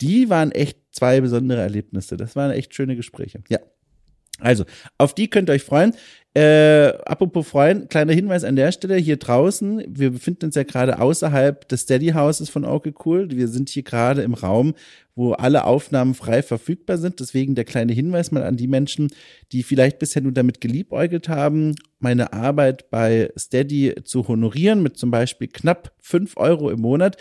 Die 0.00 0.30
waren 0.30 0.50
echt 0.50 0.78
zwei 0.92 1.20
besondere 1.20 1.60
Erlebnisse. 1.60 2.16
Das 2.16 2.36
waren 2.36 2.50
echt 2.50 2.74
schöne 2.74 2.96
Gespräche. 2.96 3.42
Ja. 3.48 3.58
Also, 4.40 4.64
auf 4.98 5.14
die 5.14 5.28
könnt 5.30 5.48
ihr 5.48 5.52
euch 5.52 5.62
freuen. 5.62 5.94
Äh, 6.36 6.88
apropos 7.04 7.46
freuen, 7.46 7.88
kleiner 7.88 8.12
Hinweis 8.12 8.42
an 8.42 8.56
der 8.56 8.72
Stelle, 8.72 8.96
hier 8.96 9.18
draußen, 9.18 9.84
wir 9.86 10.10
befinden 10.10 10.46
uns 10.46 10.56
ja 10.56 10.64
gerade 10.64 10.98
außerhalb 11.00 11.68
des 11.68 11.82
Steady 11.82 12.08
Houses 12.08 12.50
von 12.50 12.64
Okay 12.64 12.92
Cool. 13.04 13.30
Wir 13.30 13.46
sind 13.46 13.68
hier 13.68 13.84
gerade 13.84 14.22
im 14.22 14.34
Raum, 14.34 14.74
wo 15.16 15.32
alle 15.32 15.64
Aufnahmen 15.64 16.14
frei 16.14 16.42
verfügbar 16.42 16.98
sind. 16.98 17.20
Deswegen 17.20 17.54
der 17.54 17.64
kleine 17.64 17.92
Hinweis 17.92 18.32
mal 18.32 18.42
an 18.42 18.56
die 18.56 18.66
Menschen, 18.66 19.10
die 19.52 19.62
vielleicht 19.62 19.98
bisher 19.98 20.22
nur 20.22 20.32
damit 20.32 20.60
geliebäugelt 20.60 21.28
haben, 21.28 21.74
meine 21.98 22.32
Arbeit 22.32 22.90
bei 22.90 23.30
Steady 23.38 23.94
zu 24.04 24.28
honorieren 24.28 24.82
mit 24.82 24.96
zum 24.98 25.10
Beispiel 25.10 25.48
knapp 25.48 25.92
fünf 26.00 26.36
Euro 26.36 26.70
im 26.70 26.80
Monat. 26.80 27.16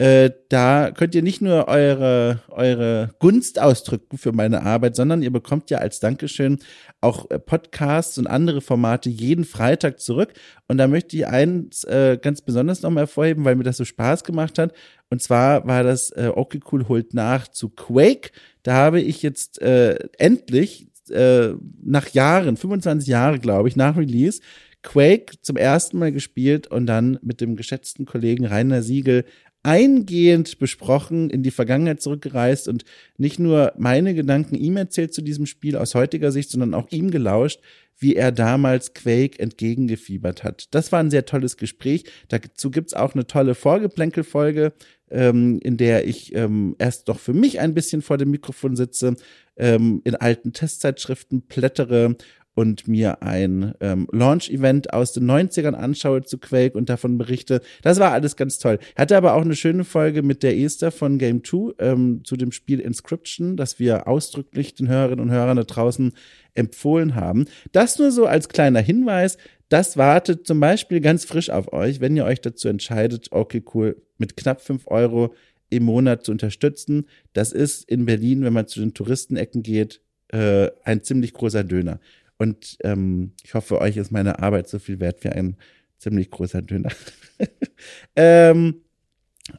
Äh, 0.00 0.30
da 0.48 0.92
könnt 0.92 1.16
ihr 1.16 1.22
nicht 1.22 1.42
nur 1.42 1.66
eure, 1.66 2.40
eure 2.50 3.10
Gunst 3.18 3.60
ausdrücken 3.60 4.16
für 4.16 4.30
meine 4.30 4.62
Arbeit, 4.62 4.94
sondern 4.94 5.22
ihr 5.22 5.32
bekommt 5.32 5.70
ja 5.70 5.78
als 5.78 5.98
Dankeschön 5.98 6.60
auch 7.00 7.28
äh, 7.30 7.40
Podcasts 7.40 8.16
und 8.16 8.28
andere 8.28 8.60
Formate 8.60 9.10
jeden 9.10 9.44
Freitag 9.44 9.98
zurück. 9.98 10.34
Und 10.68 10.78
da 10.78 10.86
möchte 10.86 11.16
ich 11.16 11.26
eins 11.26 11.82
äh, 11.82 12.16
ganz 12.22 12.42
besonders 12.42 12.82
nochmal 12.82 13.02
hervorheben, 13.02 13.44
weil 13.44 13.56
mir 13.56 13.64
das 13.64 13.78
so 13.78 13.84
Spaß 13.84 14.22
gemacht 14.22 14.60
hat. 14.60 14.72
Und 15.10 15.22
zwar 15.22 15.66
war 15.66 15.82
das 15.82 16.10
äh, 16.10 16.30
Okay 16.34 16.60
Cool 16.70 16.88
holt 16.88 17.14
nach 17.14 17.48
zu 17.48 17.70
Quake. 17.70 18.30
Da 18.62 18.74
habe 18.74 19.00
ich 19.00 19.22
jetzt 19.22 19.60
äh, 19.62 19.96
endlich 20.18 20.88
äh, 21.10 21.54
nach 21.82 22.08
Jahren, 22.10 22.56
25 22.56 23.08
Jahre 23.08 23.38
glaube 23.38 23.68
ich, 23.68 23.76
nach 23.76 23.96
Release, 23.96 24.40
Quake 24.82 25.40
zum 25.42 25.56
ersten 25.56 25.98
Mal 25.98 26.12
gespielt 26.12 26.66
und 26.68 26.86
dann 26.86 27.18
mit 27.22 27.40
dem 27.40 27.56
geschätzten 27.56 28.06
Kollegen 28.06 28.46
Rainer 28.46 28.82
Siegel 28.82 29.24
eingehend 29.62 30.58
besprochen, 30.58 31.30
in 31.30 31.42
die 31.42 31.50
Vergangenheit 31.50 32.00
zurückgereist 32.00 32.68
und 32.68 32.84
nicht 33.16 33.38
nur 33.38 33.72
meine 33.76 34.14
Gedanken 34.14 34.54
ihm 34.54 34.76
erzählt 34.76 35.12
zu 35.12 35.22
diesem 35.22 35.46
Spiel 35.46 35.76
aus 35.76 35.94
heutiger 35.94 36.32
Sicht, 36.32 36.50
sondern 36.50 36.74
auch 36.74 36.90
ihm 36.90 37.10
gelauscht, 37.10 37.60
wie 37.98 38.14
er 38.14 38.30
damals 38.30 38.94
Quake 38.94 39.38
entgegengefiebert 39.38 40.44
hat. 40.44 40.68
Das 40.72 40.92
war 40.92 41.00
ein 41.00 41.10
sehr 41.10 41.26
tolles 41.26 41.56
Gespräch. 41.56 42.04
Dazu 42.28 42.70
gibt's 42.70 42.94
auch 42.94 43.14
eine 43.14 43.26
tolle 43.26 43.54
Vorgeplänkelfolge, 43.54 44.72
ähm, 45.10 45.58
in 45.62 45.76
der 45.76 46.06
ich 46.06 46.34
ähm, 46.34 46.76
erst 46.78 47.08
doch 47.08 47.18
für 47.18 47.34
mich 47.34 47.58
ein 47.60 47.74
bisschen 47.74 48.02
vor 48.02 48.16
dem 48.16 48.30
Mikrofon 48.30 48.76
sitze, 48.76 49.16
ähm, 49.56 50.00
in 50.04 50.14
alten 50.14 50.52
Testzeitschriften 50.52 51.48
plättere 51.48 52.16
und 52.58 52.88
mir 52.88 53.22
ein 53.22 53.72
ähm, 53.78 54.08
Launch-Event 54.10 54.92
aus 54.92 55.12
den 55.12 55.30
90ern 55.30 55.74
anschaue 55.74 56.24
zu 56.24 56.38
Quake 56.38 56.76
und 56.76 56.88
davon 56.88 57.16
berichte. 57.16 57.60
Das 57.82 58.00
war 58.00 58.10
alles 58.10 58.34
ganz 58.34 58.58
toll. 58.58 58.80
Hatte 58.96 59.16
aber 59.16 59.34
auch 59.34 59.42
eine 59.42 59.54
schöne 59.54 59.84
Folge 59.84 60.24
mit 60.24 60.42
der 60.42 60.58
Esther 60.58 60.90
von 60.90 61.18
Game 61.18 61.44
2 61.44 61.74
ähm, 61.78 62.22
zu 62.24 62.36
dem 62.36 62.50
Spiel 62.50 62.80
Inscription, 62.80 63.56
das 63.56 63.78
wir 63.78 64.08
ausdrücklich 64.08 64.74
den 64.74 64.88
Hörerinnen 64.88 65.20
und 65.20 65.30
Hörern 65.30 65.56
da 65.56 65.62
draußen 65.62 66.10
empfohlen 66.54 67.14
haben. 67.14 67.44
Das 67.70 67.96
nur 68.00 68.10
so 68.10 68.26
als 68.26 68.48
kleiner 68.48 68.80
Hinweis. 68.80 69.38
Das 69.68 69.96
wartet 69.96 70.44
zum 70.44 70.58
Beispiel 70.58 70.98
ganz 70.98 71.24
frisch 71.24 71.50
auf 71.50 71.72
euch, 71.72 72.00
wenn 72.00 72.16
ihr 72.16 72.24
euch 72.24 72.40
dazu 72.40 72.66
entscheidet, 72.66 73.28
okay, 73.30 73.62
cool, 73.72 74.02
mit 74.16 74.36
knapp 74.36 74.62
fünf 74.62 74.88
Euro 74.88 75.32
im 75.70 75.84
Monat 75.84 76.24
zu 76.24 76.32
unterstützen. 76.32 77.06
Das 77.34 77.52
ist 77.52 77.88
in 77.88 78.04
Berlin, 78.04 78.42
wenn 78.42 78.52
man 78.52 78.66
zu 78.66 78.80
den 78.80 78.94
Touristenecken 78.94 79.62
geht, 79.62 80.00
äh, 80.28 80.70
ein 80.84 81.02
ziemlich 81.02 81.32
großer 81.32 81.64
Döner. 81.64 82.00
Und 82.38 82.78
ähm, 82.84 83.32
ich 83.42 83.54
hoffe, 83.54 83.80
euch 83.80 83.96
ist 83.96 84.12
meine 84.12 84.38
Arbeit 84.38 84.68
so 84.68 84.78
viel 84.78 85.00
wert 85.00 85.24
wie 85.24 85.28
ein 85.28 85.56
ziemlich 85.98 86.30
großer 86.30 86.62
Döner. 86.62 86.90
ähm, 88.16 88.82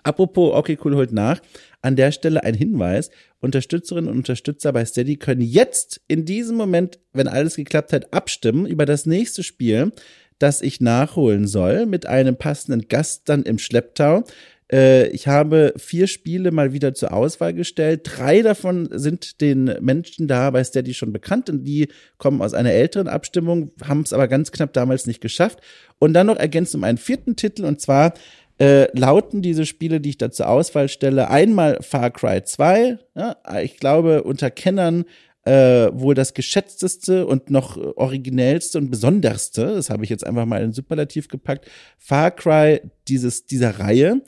apropos, 0.04 0.56
okay, 0.56 0.78
cool, 0.84 0.96
holt 0.96 1.12
nach. 1.12 1.42
An 1.82 1.96
der 1.96 2.12
Stelle 2.12 2.44
ein 2.44 2.56
Hinweis. 2.56 3.12
Unterstützerinnen 3.42 4.10
und 4.10 4.18
Unterstützer 4.18 4.74
bei 4.74 4.84
Steady 4.86 5.18
können 5.18 5.42
jetzt 5.42 6.02
in 6.08 6.26
diesem 6.26 6.58
Moment, 6.58 7.00
wenn 7.14 7.28
alles 7.28 7.56
geklappt 7.56 7.94
hat, 7.94 8.14
abstimmen 8.14 8.66
über 8.66 8.86
das 8.86 9.06
nächste 9.06 9.44
Spiel, 9.44 9.92
das 10.40 10.62
ich 10.62 10.80
nachholen 10.80 11.48
soll, 11.48 11.86
mit 11.86 12.06
einem 12.06 12.38
passenden 12.38 12.88
Gast 12.88 13.28
dann 13.28 13.44
im 13.44 13.60
Schlepptau. 13.60 14.24
Äh, 14.72 15.08
ich 15.10 15.28
habe 15.28 15.74
vier 15.78 16.08
Spiele 16.08 16.52
mal 16.52 16.74
wieder 16.74 16.94
zur 16.94 17.14
Auswahl 17.14 17.54
gestellt. 17.54 18.02
Drei 18.04 18.42
davon 18.42 18.90
sind 18.92 19.42
den 19.42 19.76
Menschen 19.82 20.28
da 20.28 20.50
bei 20.52 20.64
Steady 20.64 20.94
schon 20.94 21.14
bekannt 21.14 21.50
und 21.50 21.64
die 21.64 21.90
kommen 22.18 22.42
aus 22.42 22.54
einer 22.54 22.72
älteren 22.72 23.08
Abstimmung, 23.08 23.72
haben 23.84 24.02
es 24.02 24.14
aber 24.14 24.28
ganz 24.28 24.52
knapp 24.52 24.74
damals 24.74 25.08
nicht 25.08 25.22
geschafft. 25.22 25.60
Und 25.98 26.14
dann 26.14 26.28
noch 26.28 26.38
ergänzt 26.38 26.76
um 26.76 26.84
einen 26.84 26.98
vierten 26.98 27.36
Titel 27.36 27.66
und 27.66 27.82
zwar 27.82 28.14
äh, 28.60 28.88
lauten 28.98 29.42
diese 29.42 29.66
Spiele, 29.66 30.02
die 30.02 30.10
ich 30.10 30.18
da 30.18 30.32
zur 30.32 30.50
Auswahl 30.50 30.90
stelle, 30.90 31.30
einmal 31.30 31.80
Far 31.82 32.12
Cry 32.12 32.44
2. 32.44 33.00
Ja, 33.16 33.38
ich 33.62 33.78
glaube, 33.78 34.24
unter 34.24 34.52
Kennern 34.52 35.06
äh, 35.46 35.90
wohl 35.94 36.14
das 36.14 36.34
geschätzteste 36.34 37.26
und 37.26 37.50
noch 37.50 37.78
originellste 37.78 38.78
und 38.78 38.92
besonderste, 38.92 39.76
das 39.76 39.90
habe 39.90 40.04
ich 40.04 40.10
jetzt 40.10 40.26
einfach 40.26 40.46
mal 40.46 40.62
in 40.62 40.74
Superlativ 40.74 41.30
gepackt, 41.30 41.70
Far 41.98 42.32
Cry 42.32 42.82
dieses, 43.08 43.46
dieser 43.46 43.80
Reihe. 43.80 44.22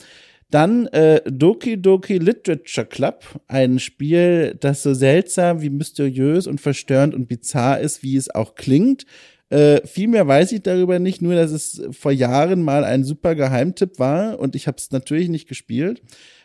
Dann 0.52 0.86
äh, 0.88 1.22
Doki 1.24 1.80
Doki 1.80 2.18
Literature 2.18 2.86
Club, 2.86 3.24
ein 3.48 3.78
Spiel, 3.78 4.54
das 4.60 4.82
so 4.82 4.92
seltsam 4.92 5.62
wie 5.62 5.70
mysteriös 5.70 6.46
und 6.46 6.60
verstörend 6.60 7.14
und 7.14 7.26
bizarr 7.26 7.80
ist, 7.80 8.02
wie 8.02 8.16
es 8.16 8.28
auch 8.28 8.54
klingt. 8.54 9.06
Äh, 9.48 9.86
viel 9.86 10.08
mehr 10.08 10.28
weiß 10.28 10.52
ich 10.52 10.62
darüber 10.62 10.98
nicht, 10.98 11.22
nur 11.22 11.34
dass 11.34 11.52
es 11.52 11.82
vor 11.90 12.12
Jahren 12.12 12.60
mal 12.60 12.84
ein 12.84 13.02
super 13.02 13.34
Geheimtipp 13.34 13.98
war 13.98 14.38
und 14.40 14.54
ich 14.54 14.66
habe 14.66 14.76
es 14.76 14.90
natürlich 14.90 15.30
nicht 15.30 15.48
gespielt. 15.48 16.02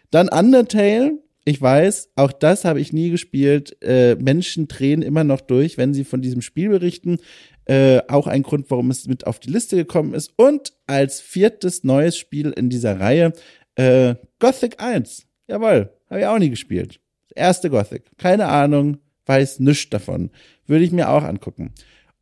Dann 0.10 0.30
Undertale, 0.30 1.20
ich 1.44 1.62
weiß, 1.62 2.12
auch 2.16 2.32
das 2.32 2.64
habe 2.64 2.80
ich 2.80 2.94
nie 2.94 3.10
gespielt. 3.10 3.76
Äh, 3.84 4.16
Menschen 4.16 4.70
drehen 4.70 5.02
immer 5.02 5.26
noch 5.26 5.42
durch, 5.42 5.78
wenn 5.78 5.94
sie 5.94 6.06
von 6.06 6.22
diesem 6.22 6.42
Spiel 6.42 6.70
berichten. 6.70 7.18
Äh, 7.66 8.00
auch 8.08 8.28
ein 8.28 8.44
Grund, 8.44 8.72
warum 8.72 8.90
es 8.90 9.06
mit 9.06 9.28
auf 9.28 9.42
die 9.42 9.52
Liste 9.52 9.76
gekommen 9.76 10.14
ist. 10.14 10.32
Und 10.38 10.72
als 10.88 11.20
viertes 11.20 11.84
neues 11.84 12.18
Spiel 12.18 12.54
in 12.56 12.70
dieser 12.70 13.02
Reihe 13.02 13.34
äh, 13.78 14.16
Gothic 14.40 14.82
1. 14.82 15.26
Jawohl, 15.48 15.92
habe 16.10 16.20
ich 16.20 16.26
auch 16.26 16.40
nie 16.40 16.50
gespielt. 16.50 17.00
erste 17.36 17.70
Gothic. 17.70 18.18
Keine 18.18 18.48
Ahnung, 18.48 18.98
weiß 19.26 19.60
nichts 19.60 19.90
davon. 19.90 20.32
Würde 20.66 20.84
ich 20.84 20.92
mir 20.92 21.10
auch 21.10 21.24
angucken. 21.24 21.74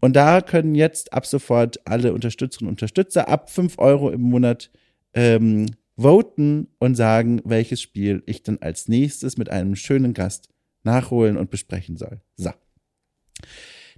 Und 0.01 0.15
da 0.15 0.41
können 0.41 0.75
jetzt 0.75 1.13
ab 1.13 1.25
sofort 1.25 1.79
alle 1.87 2.13
Unterstützerinnen 2.13 2.69
und 2.69 2.73
Unterstützer 2.73 3.29
ab 3.29 3.49
5 3.49 3.79
Euro 3.79 4.11
im 4.11 4.21
Monat 4.21 4.69
ähm, 5.13 5.67
voten 5.97 6.67
und 6.79 6.95
sagen, 6.95 7.41
welches 7.45 7.81
Spiel 7.81 8.21
ich 8.25 8.43
dann 8.43 8.57
als 8.59 8.87
nächstes 8.87 9.37
mit 9.37 9.49
einem 9.49 9.75
schönen 9.75 10.13
Gast 10.13 10.49
nachholen 10.83 11.37
und 11.37 11.49
besprechen 11.49 11.95
soll. 11.97 12.21
So. 12.35 12.51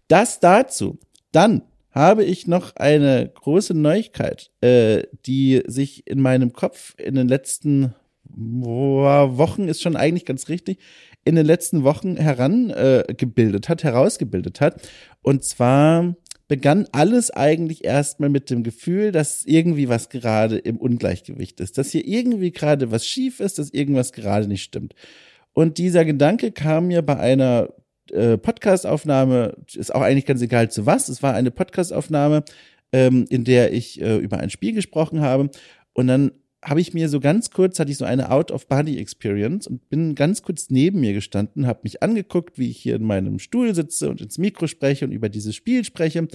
Das 0.07 0.39
dazu. 0.39 0.99
Dann 1.31 1.63
habe 1.97 2.23
ich 2.23 2.47
noch 2.47 2.75
eine 2.75 3.31
große 3.33 3.73
Neuigkeit, 3.73 4.51
äh, 4.61 5.03
die 5.25 5.63
sich 5.65 6.07
in 6.07 6.21
meinem 6.21 6.53
Kopf 6.53 6.93
in 6.97 7.15
den 7.15 7.27
letzten 7.27 7.93
Wochen 8.29 9.67
ist 9.67 9.81
schon 9.81 9.95
eigentlich 9.95 10.25
ganz 10.25 10.49
richtig, 10.49 10.79
in 11.23 11.35
den 11.35 11.45
letzten 11.45 11.83
Wochen 11.83 12.17
herangebildet 12.17 13.65
äh, 13.65 13.69
hat, 13.69 13.83
herausgebildet 13.83 14.61
hat. 14.61 14.81
Und 15.21 15.43
zwar 15.43 16.15
begann 16.47 16.87
alles 16.91 17.31
eigentlich 17.31 17.83
erstmal 17.83 18.29
mit 18.29 18.49
dem 18.49 18.63
Gefühl, 18.63 19.11
dass 19.11 19.43
irgendwie 19.43 19.89
was 19.89 20.09
gerade 20.09 20.57
im 20.57 20.77
Ungleichgewicht 20.77 21.59
ist, 21.59 21.77
dass 21.77 21.91
hier 21.91 22.07
irgendwie 22.07 22.51
gerade 22.51 22.91
was 22.91 23.05
schief 23.05 23.39
ist, 23.39 23.59
dass 23.59 23.71
irgendwas 23.71 24.13
gerade 24.13 24.47
nicht 24.47 24.63
stimmt. 24.63 24.93
Und 25.53 25.77
dieser 25.77 26.05
Gedanke 26.05 26.51
kam 26.51 26.87
mir 26.87 27.01
bei 27.01 27.17
einer 27.17 27.73
äh, 28.11 28.37
Podcastaufnahme, 28.37 29.55
ist 29.73 29.93
auch 29.93 30.01
eigentlich 30.01 30.25
ganz 30.25 30.41
egal 30.41 30.69
zu 30.71 30.85
was. 30.85 31.09
Es 31.09 31.23
war 31.23 31.33
eine 31.33 31.51
Podcastaufnahme, 31.51 32.43
ähm, 32.91 33.25
in 33.29 33.43
der 33.43 33.73
ich 33.73 34.01
äh, 34.01 34.17
über 34.17 34.37
ein 34.37 34.49
Spiel 34.49 34.73
gesprochen 34.73 35.21
habe. 35.21 35.49
Und 35.93 36.07
dann 36.07 36.31
habe 36.63 36.81
ich 36.81 36.93
mir 36.93 37.07
so 37.07 37.19
ganz 37.19 37.51
kurz, 37.51 37.79
hatte 37.79 37.91
ich 37.91 37.97
so 37.97 38.05
eine 38.05 38.31
Out-of-Body-Experience 38.31 39.67
und 39.67 39.89
bin 39.89 40.15
ganz 40.15 40.41
kurz 40.41 40.69
neben 40.69 40.99
mir 40.99 41.13
gestanden, 41.13 41.67
habe 41.67 41.81
mich 41.83 42.03
angeguckt, 42.03 42.57
wie 42.57 42.69
ich 42.69 42.77
hier 42.77 42.95
in 42.95 43.03
meinem 43.03 43.39
Stuhl 43.39 43.73
sitze 43.75 44.09
und 44.09 44.21
ins 44.21 44.37
Mikro 44.37 44.67
spreche 44.67 45.05
und 45.05 45.11
über 45.11 45.29
dieses 45.29 45.55
Spiel 45.55 45.83
spreche 45.83 46.27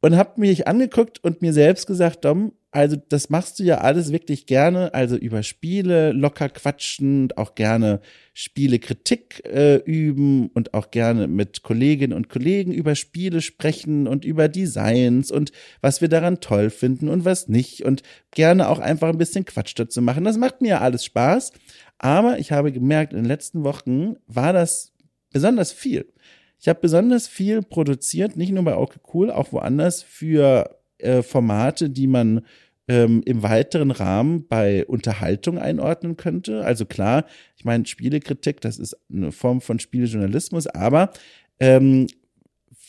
und 0.00 0.16
habe 0.16 0.40
mich 0.40 0.66
angeguckt 0.66 1.22
und 1.22 1.42
mir 1.42 1.52
selbst 1.52 1.86
gesagt, 1.86 2.24
Dom, 2.24 2.52
also 2.74 2.96
das 2.96 3.28
machst 3.28 3.58
du 3.58 3.64
ja 3.64 3.78
alles 3.78 4.12
wirklich 4.12 4.46
gerne, 4.46 4.94
also 4.94 5.14
über 5.14 5.42
Spiele 5.42 6.12
locker 6.12 6.48
quatschen, 6.48 7.30
auch 7.36 7.54
gerne 7.54 8.00
Spielekritik 8.32 9.44
äh, 9.44 9.76
üben 9.84 10.48
und 10.54 10.72
auch 10.72 10.90
gerne 10.90 11.28
mit 11.28 11.62
Kolleginnen 11.62 12.14
und 12.14 12.30
Kollegen 12.30 12.72
über 12.72 12.94
Spiele 12.94 13.42
sprechen 13.42 14.06
und 14.08 14.24
über 14.24 14.48
Designs 14.48 15.30
und 15.30 15.52
was 15.82 16.00
wir 16.00 16.08
daran 16.08 16.40
toll 16.40 16.70
finden 16.70 17.10
und 17.10 17.26
was 17.26 17.46
nicht 17.46 17.84
und 17.84 18.02
gerne 18.30 18.70
auch 18.70 18.78
einfach 18.78 19.10
ein 19.10 19.18
bisschen 19.18 19.44
Quatsch 19.44 19.74
dazu 19.76 20.00
machen. 20.00 20.24
Das 20.24 20.38
macht 20.38 20.62
mir 20.62 20.80
alles 20.80 21.04
Spaß, 21.04 21.52
aber 21.98 22.38
ich 22.38 22.52
habe 22.52 22.72
gemerkt, 22.72 23.12
in 23.12 23.18
den 23.18 23.26
letzten 23.26 23.64
Wochen 23.64 24.16
war 24.26 24.54
das 24.54 24.94
besonders 25.30 25.72
viel. 25.72 26.10
Ich 26.58 26.68
habe 26.68 26.80
besonders 26.80 27.28
viel 27.28 27.60
produziert, 27.60 28.38
nicht 28.38 28.52
nur 28.52 28.64
bei 28.64 28.76
Okay 28.76 29.00
Cool, 29.12 29.30
auch 29.30 29.52
woanders 29.52 30.02
für 30.02 30.81
äh, 31.02 31.22
Formate, 31.22 31.90
die 31.90 32.06
man 32.06 32.42
ähm, 32.88 33.22
im 33.24 33.42
weiteren 33.42 33.90
Rahmen 33.90 34.46
bei 34.48 34.84
Unterhaltung 34.86 35.58
einordnen 35.58 36.16
könnte. 36.16 36.64
Also 36.64 36.84
klar, 36.84 37.24
ich 37.56 37.64
meine, 37.64 37.86
Spielekritik, 37.86 38.60
das 38.60 38.78
ist 38.78 38.96
eine 39.12 39.32
Form 39.32 39.60
von 39.60 39.78
Spielejournalismus, 39.78 40.66
aber 40.66 41.12
ähm, 41.60 42.06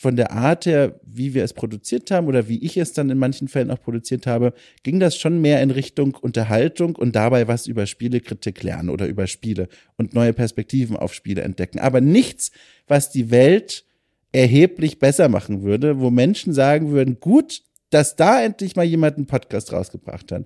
von 0.04 0.18
der 0.18 0.34
Art 0.34 0.66
her, 0.66 1.00
wie 1.06 1.34
wir 1.34 1.46
es 1.46 1.54
produziert 1.54 2.12
haben 2.12 2.28
oder 2.28 2.50
wie 2.50 2.62
ich 2.62 2.76
es 2.76 2.92
dann 2.92 3.10
in 3.10 3.18
manchen 3.18 3.48
Fällen 3.48 3.72
auch 3.72 3.80
produziert 3.82 4.28
habe, 4.28 4.54
ging 4.84 5.00
das 5.00 5.16
schon 5.16 5.40
mehr 5.40 5.62
in 5.62 5.72
Richtung 5.72 6.16
Unterhaltung 6.16 6.98
und 6.98 7.16
dabei 7.16 7.48
was 7.48 7.68
über 7.68 7.86
Spielekritik 7.86 8.62
lernen 8.64 8.90
oder 8.90 9.08
über 9.08 9.28
Spiele 9.28 9.70
und 9.96 10.14
neue 10.14 10.34
Perspektiven 10.34 10.98
auf 10.98 11.14
Spiele 11.14 11.42
entdecken. 11.42 11.80
Aber 11.80 12.02
nichts, 12.02 12.52
was 12.86 13.12
die 13.12 13.32
Welt 13.32 13.86
erheblich 14.34 15.00
besser 15.00 15.30
machen 15.30 15.62
würde, 15.62 16.02
wo 16.02 16.10
Menschen 16.10 16.52
sagen 16.52 16.92
würden, 16.92 17.22
gut, 17.22 17.62
dass 17.94 18.16
da 18.16 18.42
endlich 18.42 18.76
mal 18.76 18.86
jemand 18.86 19.18
einen 19.18 19.28
Podcast 19.28 19.72
rausgebracht 19.72 20.32
hat. 20.32 20.46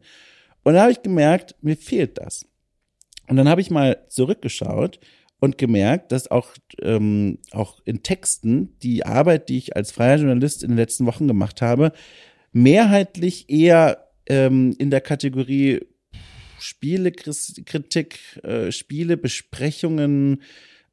Und 0.63 0.74
da 0.74 0.82
habe 0.82 0.92
ich 0.92 1.01
gemerkt, 1.01 1.56
mir 1.62 1.77
fehlt 1.77 2.18
das. 2.18 2.46
Und 3.27 3.38
dann 3.38 3.48
habe 3.48 3.62
ich 3.62 3.70
mal 3.70 4.06
zurückgeschaut 4.10 5.00
und 5.39 5.58
gemerkt, 5.58 6.12
dass 6.12 6.30
auch, 6.30 6.50
ähm, 6.82 7.39
auch 7.51 7.80
in 7.86 8.04
Texten 8.04 8.77
die 8.82 9.06
Arbeit, 9.06 9.50
die 9.50 9.58
ich 9.58 9.75
als 9.75 9.92
freier 9.92 10.18
Journalist 10.18 10.63
in 10.63 10.70
den 10.70 10.77
letzten 10.77 11.06
Wochen 11.06 11.27
gemacht 11.27 11.62
habe, 11.62 11.92
mehrheitlich 12.51 13.50
eher 13.50 14.10
ähm, 14.27 14.75
in 14.77 14.89
der 14.89 15.01
Kategorie 15.01 15.82
Spielekritik, 16.60 18.20
äh, 18.44 18.72
Spielebesprechungen, 18.72 20.42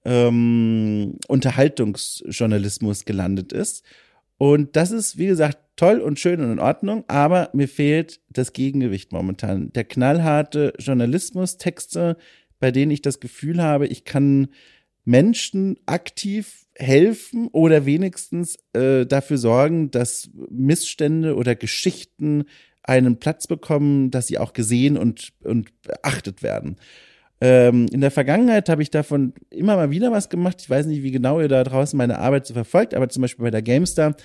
ähm, 0.05 1.17
Unterhaltungsjournalismus 1.27 3.07
gelandet 3.07 3.53
ist. 3.53 3.83
Und 4.45 4.77
das 4.77 4.91
ist, 4.91 5.17
wie 5.17 5.29
gesagt, 5.29 5.57
toll 5.75 6.01
und 6.01 6.21
schön 6.21 6.39
und 6.43 6.53
in 6.53 6.59
Ordnung, 6.59 7.05
aber 7.09 7.49
mir 7.55 7.67
fehlt 7.67 8.21
das 8.29 8.53
Gegengewicht 8.53 9.11
momentan. 9.11 9.73
Der 9.73 9.85
knallharte 9.85 10.75
Journalismus, 10.79 11.57
Texte, 11.57 12.19
bei 12.61 12.71
denen 12.71 12.91
ich 12.91 13.01
das 13.01 13.21
Gefühl 13.21 13.63
habe, 13.63 13.87
ich 13.87 14.05
kann 14.05 14.49
Menschen 15.07 15.79
aktiv 15.87 16.67
helfen 16.75 17.49
oder 17.53 17.87
wenigstens 17.87 18.59
äh, 18.75 19.07
dafür 19.07 19.39
sorgen, 19.39 19.91
dass 19.91 20.29
Missstände 20.51 21.37
oder 21.37 21.55
Geschichten 21.55 22.45
einen 22.83 23.19
Platz 23.19 23.47
bekommen, 23.47 24.11
dass 24.11 24.27
sie 24.27 24.37
auch 24.37 24.53
gesehen 24.53 24.99
und, 24.99 25.33
und 25.43 25.71
beachtet 25.81 26.43
werden. 26.43 26.77
Ähm, 27.45 27.89
in 27.93 28.01
der 28.01 28.11
Vergangenheit 28.11 28.71
habe 28.71 28.81
ich 28.81 28.91
davon 28.91 29.35
immer 29.51 29.77
mal 29.77 29.91
wieder 29.91 30.11
was 30.11 30.31
gemacht. 30.31 30.63
Ich 30.63 30.71
weiß 30.71 30.87
nicht, 30.87 31.03
wie 31.03 31.11
genau 31.11 31.43
ihr 31.43 31.49
da 31.49 31.63
draußen 31.63 31.95
meine 31.95 32.19
Arbeit 32.19 32.47
so 32.47 32.55
verfolgt, 32.55 32.95
aber 32.95 33.11
zum 33.11 33.21
Beispiel 33.21 33.43
bei 33.43 33.51
der 33.51 33.61
GameStar 33.61 34.17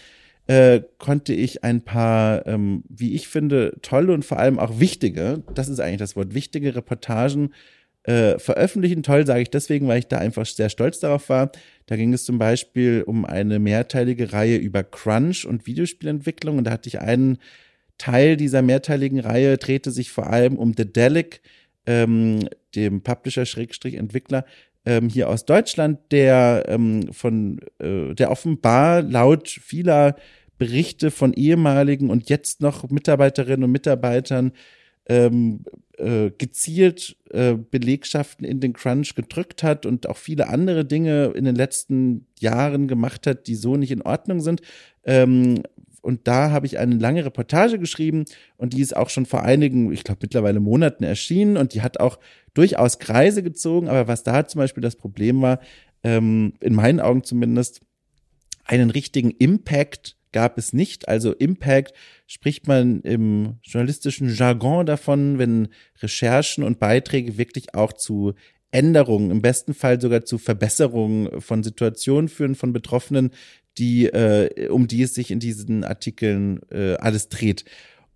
äh, 0.47 0.79
konnte 0.99 1.33
ich 1.33 1.65
ein 1.65 1.81
paar, 1.81 2.47
ähm, 2.47 2.85
wie 2.87 3.15
ich 3.15 3.27
finde, 3.27 3.75
tolle 3.81 4.13
und 4.13 4.23
vor 4.23 4.39
allem 4.39 4.57
auch 4.57 4.79
wichtige, 4.79 5.43
das 5.53 5.67
ist 5.67 5.81
eigentlich 5.81 5.99
das 5.99 6.15
Wort, 6.15 6.33
wichtige 6.33 6.73
Reportagen 6.73 7.53
äh, 8.03 8.39
veröffentlichen. 8.39 9.03
Toll 9.03 9.25
sage 9.25 9.41
ich 9.41 9.49
deswegen, 9.49 9.89
weil 9.89 9.99
ich 9.99 10.07
da 10.07 10.19
einfach 10.19 10.45
sehr 10.45 10.69
stolz 10.69 11.01
darauf 11.01 11.27
war. 11.27 11.51
Da 11.87 11.97
ging 11.97 12.13
es 12.13 12.23
zum 12.23 12.37
Beispiel 12.37 13.03
um 13.05 13.25
eine 13.25 13.59
mehrteilige 13.59 14.31
Reihe 14.31 14.55
über 14.55 14.81
Crunch 14.81 15.45
und 15.45 15.67
Videospielentwicklung 15.67 16.57
und 16.57 16.63
da 16.63 16.71
hatte 16.71 16.87
ich 16.87 17.01
einen 17.01 17.37
Teil 17.97 18.37
dieser 18.37 18.61
mehrteiligen 18.61 19.19
Reihe 19.19 19.57
drehte 19.57 19.91
sich 19.91 20.09
vor 20.09 20.27
allem 20.27 20.55
um 20.55 20.73
The 20.75 20.85
Delic, 20.85 21.41
ähm, 21.89 22.47
dem 22.75 23.01
Publisher-Entwickler, 23.01 24.45
ähm, 24.85 25.09
hier 25.09 25.27
aus 25.27 25.45
Deutschland, 25.45 25.99
der 26.11 26.65
ähm, 26.67 27.11
von, 27.11 27.59
äh, 27.79 28.13
der 28.13 28.29
offenbar 28.29 29.01
laut 29.01 29.49
vieler 29.49 30.15
Berichte 30.59 31.09
von 31.09 31.33
ehemaligen 31.33 32.11
und 32.11 32.29
jetzt 32.29 32.61
noch 32.61 32.87
Mitarbeiterinnen 32.89 33.63
und 33.63 33.71
Mitarbeitern 33.71 34.51
ähm, 35.07 35.63
äh, 35.97 36.29
gezielt 36.37 37.17
äh, 37.31 37.55
Belegschaften 37.55 38.45
in 38.45 38.59
den 38.59 38.73
Crunch 38.73 39.15
gedrückt 39.15 39.63
hat 39.63 39.87
und 39.87 40.07
auch 40.07 40.17
viele 40.17 40.47
andere 40.47 40.85
Dinge 40.85 41.33
in 41.35 41.45
den 41.45 41.55
letzten 41.55 42.27
Jahren 42.39 42.87
gemacht 42.87 43.25
hat, 43.25 43.47
die 43.47 43.55
so 43.55 43.77
nicht 43.77 43.91
in 43.91 44.03
Ordnung 44.03 44.41
sind. 44.41 44.61
Ähm, 45.03 45.63
und 46.01 46.27
da 46.27 46.51
habe 46.51 46.65
ich 46.65 46.77
eine 46.77 46.95
lange 46.95 47.25
Reportage 47.25 47.79
geschrieben 47.79 48.25
und 48.57 48.73
die 48.73 48.81
ist 48.81 48.95
auch 48.95 49.09
schon 49.09 49.25
vor 49.25 49.43
einigen, 49.43 49.91
ich 49.91 50.03
glaube 50.03 50.19
mittlerweile 50.21 50.59
Monaten 50.59 51.03
erschienen 51.03 51.57
und 51.57 51.73
die 51.73 51.81
hat 51.81 51.99
auch 51.99 52.19
durchaus 52.53 52.99
Kreise 52.99 53.43
gezogen. 53.43 53.87
Aber 53.87 54.07
was 54.07 54.23
da 54.23 54.47
zum 54.47 54.59
Beispiel 54.59 54.81
das 54.81 54.95
Problem 54.95 55.41
war, 55.41 55.59
ähm, 56.03 56.53
in 56.61 56.73
meinen 56.73 56.99
Augen 56.99 57.23
zumindest, 57.23 57.81
einen 58.65 58.91
richtigen 58.91 59.31
Impact 59.31 60.15
gab 60.31 60.57
es 60.57 60.73
nicht. 60.73 61.07
Also 61.07 61.33
Impact 61.33 61.93
spricht 62.27 62.67
man 62.67 63.01
im 63.01 63.57
journalistischen 63.63 64.33
Jargon 64.33 64.85
davon, 64.85 65.39
wenn 65.39 65.69
Recherchen 66.01 66.63
und 66.63 66.79
Beiträge 66.79 67.37
wirklich 67.37 67.73
auch 67.73 67.93
zu 67.93 68.33
Änderungen, 68.71 69.31
im 69.31 69.41
besten 69.41 69.73
Fall 69.73 69.99
sogar 69.99 70.25
zu 70.25 70.37
Verbesserungen 70.37 71.41
von 71.41 71.63
Situationen 71.63 72.29
führen 72.29 72.53
von 72.53 72.71
Betroffenen, 72.71 73.31
die 73.79 74.05
äh, 74.05 74.67
um 74.69 74.87
die 74.87 75.03
es 75.03 75.13
sich 75.13 75.31
in 75.31 75.39
diesen 75.39 75.83
Artikeln 75.83 76.59
äh, 76.71 76.95
alles 76.95 77.29
dreht. 77.29 77.65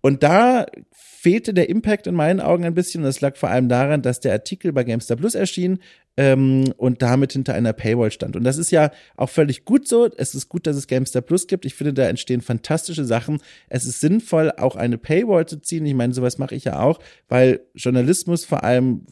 Und 0.04 0.22
da 0.22 0.66
fehlte 0.92 1.54
der 1.54 1.70
Impact 1.70 2.06
in 2.06 2.14
meinen 2.14 2.40
Augen 2.40 2.66
ein 2.66 2.74
bisschen. 2.74 3.00
Und 3.00 3.06
das 3.06 3.22
lag 3.22 3.36
vor 3.36 3.48
allem 3.48 3.70
daran, 3.70 4.02
dass 4.02 4.20
der 4.20 4.32
Artikel 4.32 4.70
bei 4.74 4.84
Gamestar 4.84 5.16
Plus 5.16 5.34
erschien 5.34 5.78
ähm, 6.16 6.72
und 6.76 7.02
damit 7.02 7.32
hinter 7.32 7.54
einer 7.54 7.72
Paywall 7.72 8.10
stand. 8.10 8.36
Und 8.36 8.44
das 8.44 8.58
ist 8.58 8.70
ja 8.70 8.90
auch 9.16 9.30
völlig 9.30 9.64
gut 9.64 9.88
so. 9.88 10.08
Es 10.16 10.34
ist 10.34 10.48
gut, 10.48 10.66
dass 10.66 10.76
es 10.76 10.86
Gamestar 10.86 11.22
Plus 11.22 11.46
gibt. 11.46 11.64
Ich 11.64 11.74
finde, 11.74 11.92
da 11.92 12.06
entstehen 12.06 12.40
fantastische 12.40 13.04
Sachen. 13.04 13.38
Es 13.68 13.84
ist 13.84 14.00
sinnvoll, 14.00 14.52
auch 14.56 14.76
eine 14.76 14.98
Paywall 14.98 15.46
zu 15.46 15.56
ziehen. 15.60 15.86
Ich 15.86 15.94
meine, 15.94 16.14
sowas 16.14 16.38
mache 16.38 16.54
ich 16.54 16.64
ja 16.64 16.80
auch, 16.80 17.00
weil 17.28 17.60
Journalismus, 17.74 18.44
vor 18.44 18.62
allem 18.62 19.06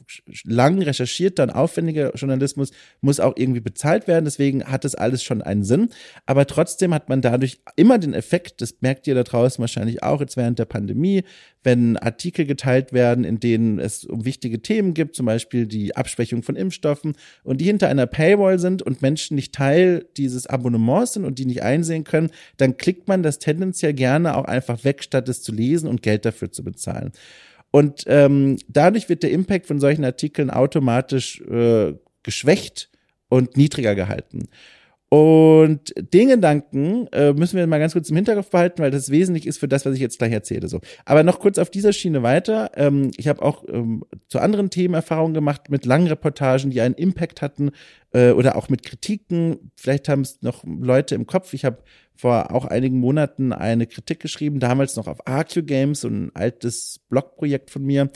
lang 0.45 0.81
recherchierter 0.81 1.45
und 1.45 1.51
aufwendiger 1.51 2.15
Journalismus, 2.15 2.71
muss 3.01 3.19
auch 3.19 3.33
irgendwie 3.37 3.61
bezahlt 3.61 4.07
werden. 4.07 4.25
Deswegen 4.25 4.65
hat 4.65 4.85
das 4.85 4.95
alles 4.95 5.25
schon 5.25 5.43
einen 5.43 5.65
Sinn. 5.65 5.89
Aber 6.27 6.47
trotzdem 6.47 6.95
hat 6.95 7.09
man 7.09 7.21
dadurch 7.21 7.63
immer 7.75 7.99
den 7.99 8.15
Effekt, 8.15 8.61
das 8.61 8.77
merkt 8.81 9.07
ihr 9.07 9.15
da 9.15 9.25
draußen 9.25 9.61
wahrscheinlich 9.61 10.03
auch 10.03 10.21
jetzt 10.21 10.37
während 10.37 10.59
der 10.59 10.67
Pandemie, 10.67 10.82
wenn 11.63 11.97
Artikel 11.97 12.45
geteilt 12.45 12.93
werden, 12.93 13.25
in 13.25 13.41
denen 13.41 13.79
es 13.79 14.05
um 14.05 14.25
wichtige 14.25 14.63
Themen 14.63 14.95
gibt, 14.95 15.15
zum 15.15 15.27
Beispiel 15.27 15.67
die 15.67 15.97
Abschwächung 15.97 16.43
von 16.43 16.57
Impfstoffen 16.57 17.15
und 17.45 17.61
die 17.61 17.67
hinter 17.67 17.89
einer 17.89 18.07
Paywall 18.07 18.59
sind 18.59 18.83
und 18.83 19.03
Menschen 19.03 19.35
nicht 19.35 19.55
Teil 19.55 20.07
dieses 20.17 20.47
Abonnements 20.47 21.15
sind 21.15 21.25
und 21.25 21.39
die 21.39 21.47
nicht 21.47 21.63
einsehen 21.63 22.05
können, 22.05 22.31
dann 22.57 22.77
klickt 22.77 23.09
man 23.09 23.23
das 23.23 23.39
tendenziell 23.39 23.95
gerne 23.95 24.37
auch 24.37 24.45
einfach 24.45 24.85
weg, 24.85 25.03
statt 25.03 25.29
es 25.29 25.43
zu 25.43 25.53
lesen 25.53 25.89
und 25.89 26.03
Geld 26.03 26.25
dafür 26.25 26.51
zu 26.51 26.65
bezahlen. 26.65 27.13
Und 27.71 28.05
ähm, 28.07 28.59
dadurch 28.69 29.09
wird 29.09 29.23
der 29.23 29.31
Impact 29.31 29.67
von 29.67 29.81
solchen 29.81 30.05
Artikeln 30.05 30.51
automatisch 30.51 31.41
äh, 31.41 31.95
geschwächt 32.23 32.91
und 33.29 33.57
niedriger 33.57 33.95
gehalten. 33.95 34.49
Und 35.13 35.93
den 35.95 36.29
Gedanken 36.29 37.07
äh, 37.09 37.35
müssen 37.35 37.59
wir 37.59 37.67
mal 37.67 37.79
ganz 37.79 37.93
kurz 37.93 38.09
im 38.09 38.17
Hinterkopf 38.17 38.49
behalten, 38.49 38.83
weil 38.83 38.91
das 38.91 39.11
wesentlich 39.11 39.47
ist 39.47 39.59
für 39.59 39.69
das, 39.69 39.85
was 39.85 39.93
ich 39.93 40.01
jetzt 40.01 40.17
gleich 40.17 40.33
erzähle. 40.33 40.69
So, 40.69 40.81
aber 41.05 41.23
noch 41.23 41.39
kurz 41.39 41.59
auf 41.59 41.69
dieser 41.69 41.93
Schiene 41.93 42.23
weiter. 42.23 42.71
Ähm, 42.77 43.11
ich 43.19 43.29
habe 43.29 43.43
auch 43.43 43.63
ähm, 43.69 44.05
zu 44.29 44.39
anderen 44.39 44.71
Themen 44.71 44.95
Erfahrungen 44.95 45.35
gemacht 45.35 45.69
mit 45.69 45.85
langen 45.85 46.07
Reportagen, 46.07 46.71
die 46.71 46.81
einen 46.81 46.95
Impact 46.95 47.43
hatten 47.43 47.73
äh, 48.15 48.31
oder 48.31 48.57
auch 48.57 48.71
mit 48.71 48.85
Kritiken. 48.85 49.71
Vielleicht 49.77 50.09
haben 50.09 50.23
es 50.23 50.41
noch 50.41 50.65
Leute 50.65 51.15
im 51.15 51.27
Kopf. 51.27 51.53
Ich 51.53 51.67
habe 51.67 51.83
vor 52.15 52.55
auch 52.55 52.65
einigen 52.65 52.99
Monaten 52.99 53.53
eine 53.53 53.87
Kritik 53.87 54.19
geschrieben, 54.19 54.61
damals 54.61 54.97
noch 54.97 55.09
auf 55.09 55.27
AQ 55.27 55.67
Games, 55.67 56.01
so 56.01 56.09
ein 56.09 56.31
altes 56.33 57.01
Blogprojekt 57.11 57.71
von 57.71 57.83
mir, 57.83 58.09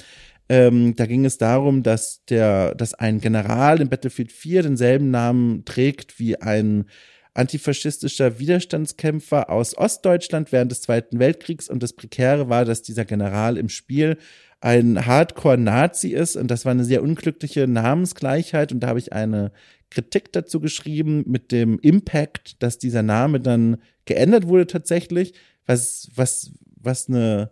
ähm, 0.48 0.94
da 0.94 1.06
ging 1.06 1.24
es 1.24 1.38
darum, 1.38 1.82
dass 1.82 2.24
der, 2.26 2.74
dass 2.74 2.94
ein 2.94 3.20
General 3.20 3.80
in 3.80 3.88
Battlefield 3.88 4.32
4 4.32 4.62
denselben 4.62 5.10
Namen 5.10 5.64
trägt 5.64 6.18
wie 6.18 6.40
ein 6.40 6.86
antifaschistischer 7.34 8.38
Widerstandskämpfer 8.38 9.50
aus 9.50 9.76
Ostdeutschland 9.76 10.52
während 10.52 10.70
des 10.70 10.82
Zweiten 10.82 11.18
Weltkriegs. 11.18 11.68
Und 11.68 11.82
das 11.82 11.92
Prekäre 11.92 12.48
war, 12.48 12.64
dass 12.64 12.82
dieser 12.82 13.04
General 13.04 13.58
im 13.58 13.68
Spiel 13.68 14.18
ein 14.60 15.04
Hardcore-Nazi 15.04 16.10
ist. 16.10 16.36
Und 16.36 16.50
das 16.50 16.64
war 16.64 16.72
eine 16.72 16.84
sehr 16.84 17.02
unglückliche 17.02 17.66
Namensgleichheit. 17.66 18.72
Und 18.72 18.80
da 18.80 18.88
habe 18.88 18.98
ich 18.98 19.12
eine 19.12 19.52
Kritik 19.90 20.32
dazu 20.32 20.60
geschrieben 20.60 21.24
mit 21.26 21.52
dem 21.52 21.78
Impact, 21.80 22.62
dass 22.62 22.78
dieser 22.78 23.02
Name 23.02 23.40
dann 23.40 23.78
geändert 24.04 24.46
wurde 24.46 24.66
tatsächlich, 24.66 25.34
was, 25.66 26.08
was, 26.14 26.52
was 26.80 27.08
eine 27.08 27.50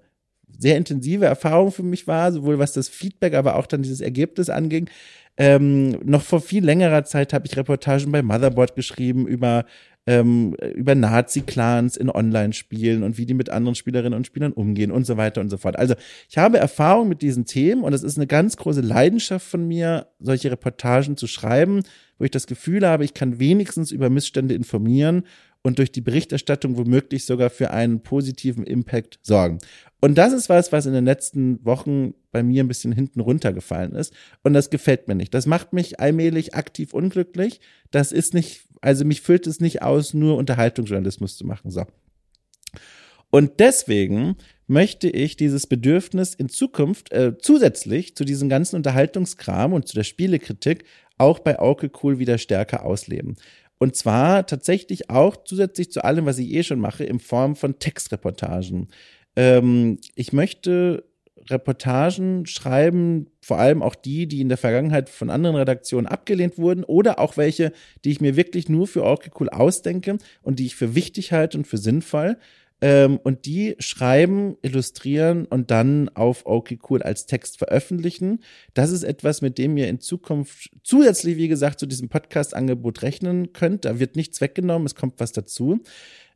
sehr 0.58 0.76
intensive 0.76 1.24
Erfahrung 1.26 1.72
für 1.72 1.82
mich 1.82 2.06
war, 2.06 2.32
sowohl 2.32 2.58
was 2.58 2.72
das 2.72 2.88
Feedback, 2.88 3.34
aber 3.34 3.56
auch 3.56 3.66
dann 3.66 3.82
dieses 3.82 4.00
Ergebnis 4.00 4.50
anging. 4.50 4.88
Ähm, 5.36 5.98
noch 6.04 6.22
vor 6.22 6.40
viel 6.40 6.64
längerer 6.64 7.04
Zeit 7.04 7.32
habe 7.32 7.46
ich 7.46 7.56
Reportagen 7.56 8.12
bei 8.12 8.22
Motherboard 8.22 8.76
geschrieben 8.76 9.26
über 9.26 9.64
ähm, 10.06 10.54
über 10.74 10.94
Nazi-Clans 10.94 11.96
in 11.96 12.10
Online-Spielen 12.10 13.02
und 13.02 13.16
wie 13.16 13.26
die 13.26 13.34
mit 13.34 13.50
anderen 13.50 13.74
Spielerinnen 13.74 14.16
und 14.16 14.26
Spielern 14.26 14.52
umgehen 14.52 14.90
und 14.90 15.06
so 15.06 15.16
weiter 15.16 15.40
und 15.40 15.48
so 15.48 15.56
fort. 15.56 15.78
Also 15.78 15.94
ich 16.28 16.36
habe 16.36 16.58
Erfahrung 16.58 17.08
mit 17.08 17.22
diesen 17.22 17.46
Themen 17.46 17.82
und 17.82 17.92
es 17.94 18.02
ist 18.02 18.18
eine 18.18 18.26
ganz 18.26 18.56
große 18.56 18.82
Leidenschaft 18.82 19.46
von 19.46 19.66
mir, 19.66 20.08
solche 20.20 20.50
Reportagen 20.50 21.16
zu 21.16 21.26
schreiben, 21.26 21.82
wo 22.18 22.24
ich 22.24 22.30
das 22.30 22.46
Gefühl 22.46 22.86
habe, 22.86 23.04
ich 23.04 23.14
kann 23.14 23.38
wenigstens 23.38 23.90
über 23.92 24.10
Missstände 24.10 24.54
informieren 24.54 25.24
und 25.64 25.78
durch 25.78 25.90
die 25.90 26.02
Berichterstattung 26.02 26.76
womöglich 26.76 27.24
sogar 27.24 27.50
für 27.50 27.70
einen 27.70 28.02
positiven 28.02 28.64
Impact 28.64 29.18
sorgen. 29.22 29.58
Und 30.00 30.16
das 30.16 30.34
ist 30.34 30.50
was, 30.50 30.70
was 30.70 30.84
in 30.84 30.92
den 30.92 31.06
letzten 31.06 31.64
Wochen 31.64 32.12
bei 32.30 32.42
mir 32.42 32.62
ein 32.62 32.68
bisschen 32.68 32.92
hinten 32.92 33.20
runtergefallen 33.20 33.94
ist. 33.94 34.12
Und 34.42 34.52
das 34.52 34.68
gefällt 34.68 35.08
mir 35.08 35.14
nicht. 35.14 35.32
Das 35.32 35.46
macht 35.46 35.72
mich 35.72 35.98
allmählich 35.98 36.54
aktiv 36.54 36.92
unglücklich. 36.92 37.60
Das 37.90 38.12
ist 38.12 38.34
nicht, 38.34 38.66
also 38.82 39.06
mich 39.06 39.22
füllt 39.22 39.46
es 39.46 39.60
nicht 39.60 39.80
aus, 39.80 40.12
nur 40.12 40.36
Unterhaltungsjournalismus 40.36 41.38
zu 41.38 41.46
machen. 41.46 41.70
So. 41.70 41.86
Und 43.30 43.58
deswegen 43.58 44.36
möchte 44.66 45.08
ich 45.08 45.36
dieses 45.36 45.66
Bedürfnis 45.66 46.34
in 46.34 46.50
Zukunft 46.50 47.10
äh, 47.12 47.38
zusätzlich 47.38 48.14
zu 48.14 48.24
diesem 48.26 48.50
ganzen 48.50 48.76
Unterhaltungskram 48.76 49.72
und 49.72 49.88
zu 49.88 49.94
der 49.94 50.04
Spielekritik 50.04 50.84
auch 51.16 51.38
bei 51.38 51.58
Auke 51.58 51.90
Cool 52.02 52.18
wieder 52.18 52.38
stärker 52.38 52.84
ausleben. 52.84 53.36
Und 53.78 53.96
zwar 53.96 54.46
tatsächlich 54.46 55.10
auch 55.10 55.36
zusätzlich 55.44 55.90
zu 55.90 56.04
allem, 56.04 56.26
was 56.26 56.38
ich 56.38 56.50
eh 56.52 56.62
schon 56.62 56.80
mache, 56.80 57.04
in 57.04 57.18
Form 57.18 57.56
von 57.56 57.78
Textreportagen. 57.78 58.88
Ähm, 59.36 59.98
ich 60.14 60.32
möchte 60.32 61.04
Reportagen 61.50 62.46
schreiben, 62.46 63.26
vor 63.40 63.58
allem 63.58 63.82
auch 63.82 63.94
die, 63.94 64.26
die 64.26 64.40
in 64.40 64.48
der 64.48 64.58
Vergangenheit 64.58 65.10
von 65.10 65.30
anderen 65.30 65.56
Redaktionen 65.56 66.06
abgelehnt 66.06 66.58
wurden 66.58 66.84
oder 66.84 67.18
auch 67.18 67.36
welche, 67.36 67.72
die 68.04 68.12
ich 68.12 68.20
mir 68.20 68.36
wirklich 68.36 68.68
nur 68.68 68.86
für 68.86 69.02
cool 69.38 69.48
ausdenke 69.50 70.18
und 70.42 70.58
die 70.58 70.66
ich 70.66 70.76
für 70.76 70.94
wichtig 70.94 71.32
halte 71.32 71.58
und 71.58 71.66
für 71.66 71.78
sinnvoll. 71.78 72.38
Ähm, 72.80 73.18
und 73.22 73.46
die 73.46 73.76
schreiben, 73.78 74.56
illustrieren 74.62 75.46
und 75.46 75.70
dann 75.70 76.08
auf 76.10 76.42
okay 76.44 76.78
cool 76.90 77.02
als 77.02 77.26
Text 77.26 77.58
veröffentlichen. 77.58 78.42
Das 78.74 78.90
ist 78.90 79.04
etwas, 79.04 79.42
mit 79.42 79.58
dem 79.58 79.76
ihr 79.76 79.88
in 79.88 80.00
Zukunft 80.00 80.70
zusätzlich, 80.82 81.36
wie 81.36 81.48
gesagt, 81.48 81.80
zu 81.80 81.86
diesem 81.86 82.08
Podcast-Angebot 82.08 83.02
rechnen 83.02 83.52
könnt. 83.52 83.84
Da 83.84 84.00
wird 84.00 84.16
nichts 84.16 84.40
weggenommen, 84.40 84.86
es 84.86 84.94
kommt 84.94 85.20
was 85.20 85.32
dazu. 85.32 85.80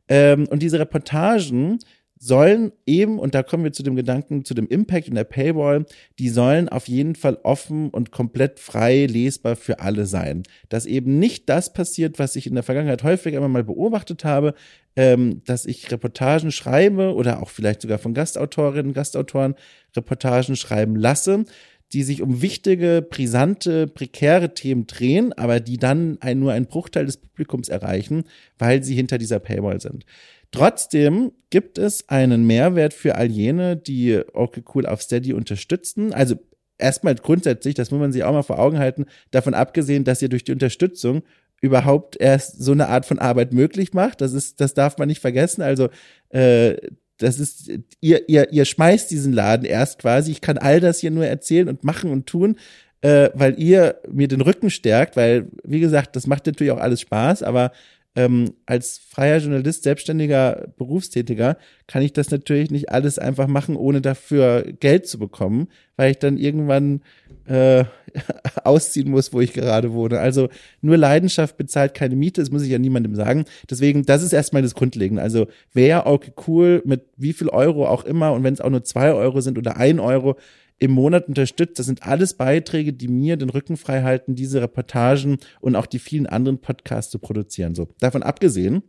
Ähm, 0.07 0.47
und 0.49 0.63
diese 0.63 0.79
Reportagen 0.79 1.79
sollen 2.21 2.73
eben, 2.85 3.17
und 3.17 3.33
da 3.33 3.43
kommen 3.43 3.63
wir 3.63 3.71
zu 3.71 3.81
dem 3.81 3.95
Gedanken, 3.95 4.43
zu 4.43 4.53
dem 4.53 4.67
Impact 4.67 5.07
in 5.07 5.15
der 5.15 5.23
Paywall, 5.23 5.85
die 6.19 6.27
sollen 6.27 6.67
auf 6.67 6.89
jeden 6.89 7.15
Fall 7.15 7.39
offen 7.43 7.89
und 7.89 8.11
komplett 8.11 8.59
frei 8.59 9.05
lesbar 9.05 9.55
für 9.55 9.79
alle 9.79 10.05
sein. 10.05 10.43
Dass 10.67 10.85
eben 10.85 11.17
nicht 11.17 11.47
das 11.47 11.71
passiert, 11.71 12.19
was 12.19 12.35
ich 12.35 12.45
in 12.45 12.55
der 12.55 12.63
Vergangenheit 12.63 13.03
häufig 13.03 13.33
immer 13.33 13.47
mal 13.47 13.63
beobachtet 13.63 14.25
habe, 14.25 14.53
ähm, 14.97 15.41
dass 15.45 15.65
ich 15.65 15.89
Reportagen 15.91 16.51
schreibe 16.51 17.13
oder 17.15 17.41
auch 17.41 17.49
vielleicht 17.49 17.81
sogar 17.81 17.99
von 17.99 18.13
Gastautorinnen, 18.13 18.91
Gastautoren 18.91 19.55
Reportagen 19.95 20.57
schreiben 20.57 20.97
lasse, 20.97 21.45
die 21.93 22.03
sich 22.03 22.21
um 22.21 22.41
wichtige, 22.41 23.05
brisante, 23.07 23.87
prekäre 23.87 24.53
Themen 24.53 24.87
drehen, 24.87 25.33
aber 25.33 25.59
die 25.59 25.77
dann 25.77 26.17
ein, 26.21 26.39
nur 26.39 26.53
einen 26.53 26.67
Bruchteil 26.67 27.05
des 27.05 27.17
Publikums 27.17 27.69
erreichen, 27.69 28.25
weil 28.57 28.83
sie 28.83 28.95
hinter 28.95 29.17
dieser 29.17 29.39
Paywall 29.39 29.81
sind. 29.81 30.05
Trotzdem 30.51 31.31
gibt 31.49 31.77
es 31.77 32.09
einen 32.09 32.45
Mehrwert 32.45 32.93
für 32.93 33.15
all 33.15 33.29
jene, 33.29 33.77
die 33.77 34.19
okay 34.33 34.63
cool 34.73 34.85
auf 34.85 35.01
Steady 35.01 35.33
unterstützen. 35.33 36.13
Also 36.13 36.35
erstmal 36.77 37.15
grundsätzlich, 37.15 37.75
das 37.75 37.91
muss 37.91 37.99
man 37.99 38.11
sich 38.11 38.23
auch 38.23 38.33
mal 38.33 38.43
vor 38.43 38.59
Augen 38.59 38.79
halten, 38.79 39.05
davon 39.31 39.53
abgesehen, 39.53 40.03
dass 40.03 40.21
ihr 40.21 40.29
durch 40.29 40.43
die 40.43 40.51
Unterstützung 40.51 41.23
überhaupt 41.61 42.19
erst 42.19 42.63
so 42.63 42.71
eine 42.71 42.87
Art 42.87 43.05
von 43.05 43.19
Arbeit 43.19 43.53
möglich 43.53 43.93
macht. 43.93 44.21
Das 44.21 44.33
ist, 44.33 44.61
das 44.61 44.73
darf 44.73 44.97
man 44.97 45.07
nicht 45.07 45.21
vergessen. 45.21 45.61
Also 45.61 45.89
äh, 46.29 46.77
das 47.19 47.39
ist, 47.39 47.71
ihr, 48.01 48.27
ihr, 48.27 48.51
ihr 48.51 48.65
schmeißt 48.65 49.11
diesen 49.11 49.33
Laden 49.33 49.65
erst 49.65 49.99
quasi. 49.99 50.31
Ich 50.31 50.41
kann 50.41 50.57
all 50.57 50.79
das 50.79 50.99
hier 50.99 51.11
nur 51.11 51.25
erzählen 51.25 51.69
und 51.69 51.83
machen 51.83 52.11
und 52.11 52.25
tun, 52.25 52.55
äh, 53.01 53.29
weil 53.33 53.59
ihr 53.59 53.99
mir 54.11 54.27
den 54.27 54.41
Rücken 54.41 54.69
stärkt, 54.69 55.15
weil, 55.15 55.47
wie 55.63 55.79
gesagt, 55.79 56.15
das 56.15 56.27
macht 56.27 56.45
natürlich 56.45 56.71
auch 56.71 56.79
alles 56.79 57.01
Spaß, 57.01 57.43
aber 57.43 57.71
ähm, 58.15 58.53
als 58.65 58.97
freier 58.97 59.37
Journalist, 59.37 59.83
selbstständiger 59.83 60.67
Berufstätiger, 60.77 61.57
kann 61.87 62.01
ich 62.01 62.13
das 62.13 62.31
natürlich 62.31 62.71
nicht 62.71 62.89
alles 62.89 63.19
einfach 63.19 63.47
machen, 63.47 63.75
ohne 63.75 64.01
dafür 64.01 64.63
Geld 64.79 65.07
zu 65.07 65.19
bekommen, 65.19 65.67
weil 65.95 66.11
ich 66.11 66.17
dann 66.17 66.37
irgendwann 66.37 67.01
äh, 67.49 67.85
ausziehen 68.63 69.09
muss, 69.09 69.33
wo 69.33 69.41
ich 69.41 69.53
gerade 69.53 69.91
wohne. 69.93 70.19
Also 70.19 70.49
nur 70.81 70.97
Leidenschaft 70.97 71.57
bezahlt 71.57 71.93
keine 71.93 72.15
Miete, 72.15 72.41
das 72.41 72.51
muss 72.51 72.63
ich 72.63 72.69
ja 72.69 72.79
niemandem 72.79 73.15
sagen. 73.15 73.45
Deswegen, 73.69 74.05
das 74.05 74.23
ist 74.23 74.33
erstmal 74.33 74.61
das 74.61 74.75
Grundlegende. 74.75 75.21
Also 75.21 75.47
wer 75.73 76.07
okay 76.07 76.31
cool 76.47 76.81
mit 76.85 77.05
wie 77.17 77.33
viel 77.33 77.49
Euro 77.49 77.87
auch 77.87 78.05
immer 78.05 78.33
und 78.33 78.43
wenn 78.43 78.53
es 78.53 78.61
auch 78.61 78.69
nur 78.69 78.83
zwei 78.83 79.11
Euro 79.11 79.41
sind 79.41 79.57
oder 79.57 79.77
ein 79.77 79.99
Euro, 79.99 80.37
im 80.79 80.91
Monat 80.91 81.27
unterstützt. 81.27 81.77
Das 81.77 81.85
sind 81.85 82.03
alles 82.03 82.35
Beiträge, 82.35 82.93
die 82.93 83.09
mir 83.09 83.37
den 83.37 83.49
Rücken 83.49 83.77
frei 83.77 84.01
halten, 84.03 84.35
diese 84.35 84.61
Reportagen 84.61 85.37
und 85.59 85.75
auch 85.75 85.85
die 85.85 85.99
vielen 85.99 86.25
anderen 86.25 86.59
Podcasts 86.59 87.11
zu 87.11 87.19
produzieren. 87.19 87.75
So, 87.75 87.89
davon 87.99 88.23
abgesehen, 88.23 88.81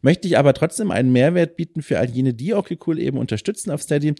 möchte 0.00 0.26
ich 0.26 0.38
aber 0.38 0.54
trotzdem 0.54 0.90
einen 0.90 1.12
Mehrwert 1.12 1.56
bieten 1.56 1.82
für 1.82 1.98
all 1.98 2.10
jene, 2.10 2.34
die 2.34 2.54
auch 2.54 2.68
cool 2.86 2.98
eben 2.98 3.18
unterstützen 3.18 3.70
auf 3.70 3.82
Steady. 3.82 4.14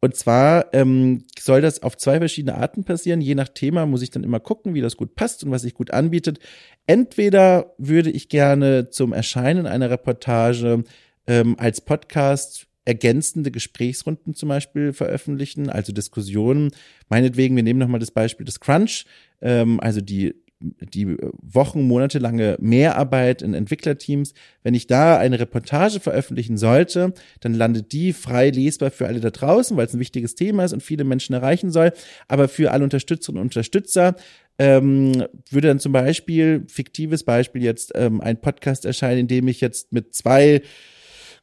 Und 0.00 0.14
zwar 0.14 0.72
ähm, 0.74 1.24
soll 1.38 1.60
das 1.60 1.82
auf 1.82 1.96
zwei 1.96 2.18
verschiedene 2.18 2.56
Arten 2.56 2.84
passieren. 2.84 3.20
Je 3.20 3.34
nach 3.34 3.48
Thema 3.48 3.86
muss 3.86 4.02
ich 4.02 4.10
dann 4.10 4.24
immer 4.24 4.40
gucken, 4.40 4.74
wie 4.74 4.80
das 4.80 4.96
gut 4.96 5.14
passt 5.14 5.42
und 5.42 5.50
was 5.50 5.62
sich 5.62 5.74
gut 5.74 5.90
anbietet. 5.90 6.38
Entweder 6.86 7.74
würde 7.78 8.10
ich 8.10 8.28
gerne 8.28 8.90
zum 8.90 9.12
Erscheinen 9.12 9.66
einer 9.66 9.90
Reportage 9.90 10.84
ähm, 11.26 11.56
als 11.58 11.80
Podcast 11.80 12.66
ergänzende 12.84 13.50
Gesprächsrunden 13.50 14.34
zum 14.34 14.48
Beispiel 14.48 14.92
veröffentlichen, 14.92 15.68
also 15.68 15.92
Diskussionen. 15.92 16.70
Meinetwegen, 17.08 17.56
wir 17.56 17.64
nehmen 17.64 17.80
nochmal 17.80 18.00
das 18.00 18.12
Beispiel 18.12 18.46
des 18.46 18.60
Crunch, 18.60 19.06
ähm, 19.40 19.80
also 19.80 20.00
die 20.00 20.34
die 20.60 21.16
Wochen, 21.42 21.82
Monate 21.82 22.18
lange 22.18 22.56
Mehrarbeit 22.60 23.42
in 23.42 23.54
Entwicklerteams. 23.54 24.32
Wenn 24.62 24.74
ich 24.74 24.86
da 24.86 25.18
eine 25.18 25.38
Reportage 25.38 26.00
veröffentlichen 26.00 26.56
sollte, 26.56 27.12
dann 27.40 27.54
landet 27.54 27.92
die 27.92 28.12
frei 28.12 28.50
lesbar 28.50 28.90
für 28.90 29.06
alle 29.06 29.20
da 29.20 29.30
draußen, 29.30 29.76
weil 29.76 29.86
es 29.86 29.94
ein 29.94 30.00
wichtiges 30.00 30.34
Thema 30.34 30.64
ist 30.64 30.72
und 30.72 30.82
viele 30.82 31.04
Menschen 31.04 31.34
erreichen 31.34 31.70
soll. 31.70 31.92
Aber 32.28 32.48
für 32.48 32.72
alle 32.72 32.84
Unterstützerinnen 32.84 33.40
und 33.40 33.48
Unterstützer 33.48 34.16
ähm, 34.58 35.24
würde 35.50 35.68
dann 35.68 35.80
zum 35.80 35.92
Beispiel, 35.92 36.64
fiktives 36.68 37.24
Beispiel 37.24 37.62
jetzt, 37.62 37.92
ähm, 37.94 38.20
ein 38.20 38.40
Podcast 38.40 38.86
erscheinen, 38.86 39.20
in 39.20 39.28
dem 39.28 39.48
ich 39.48 39.60
jetzt 39.60 39.92
mit 39.92 40.14
zwei 40.14 40.62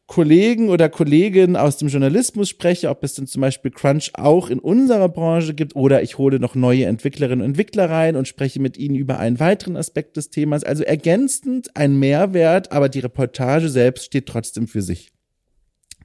Kollegen 0.07 0.69
oder 0.69 0.89
Kolleginnen 0.89 1.55
aus 1.55 1.77
dem 1.77 1.87
Journalismus 1.87 2.49
spreche, 2.49 2.89
ob 2.89 3.03
es 3.03 3.13
denn 3.13 3.25
zum 3.25 3.41
Beispiel 3.41 3.71
Crunch 3.71 4.11
auch 4.15 4.49
in 4.49 4.59
unserer 4.59 5.07
Branche 5.07 5.53
gibt 5.53 5.75
oder 5.75 6.03
ich 6.03 6.17
hole 6.17 6.39
noch 6.39 6.55
neue 6.55 6.85
Entwicklerinnen 6.85 7.41
und 7.41 7.51
Entwickler 7.51 7.89
rein 7.89 8.15
und 8.15 8.27
spreche 8.27 8.59
mit 8.59 8.77
ihnen 8.77 8.95
über 8.95 9.19
einen 9.19 9.39
weiteren 9.39 9.77
Aspekt 9.77 10.17
des 10.17 10.29
Themas. 10.29 10.63
Also 10.63 10.83
ergänzend 10.83 11.75
ein 11.75 11.97
Mehrwert, 11.97 12.71
aber 12.71 12.89
die 12.89 12.99
Reportage 12.99 13.69
selbst 13.69 14.05
steht 14.05 14.25
trotzdem 14.25 14.67
für 14.67 14.81
sich. 14.81 15.11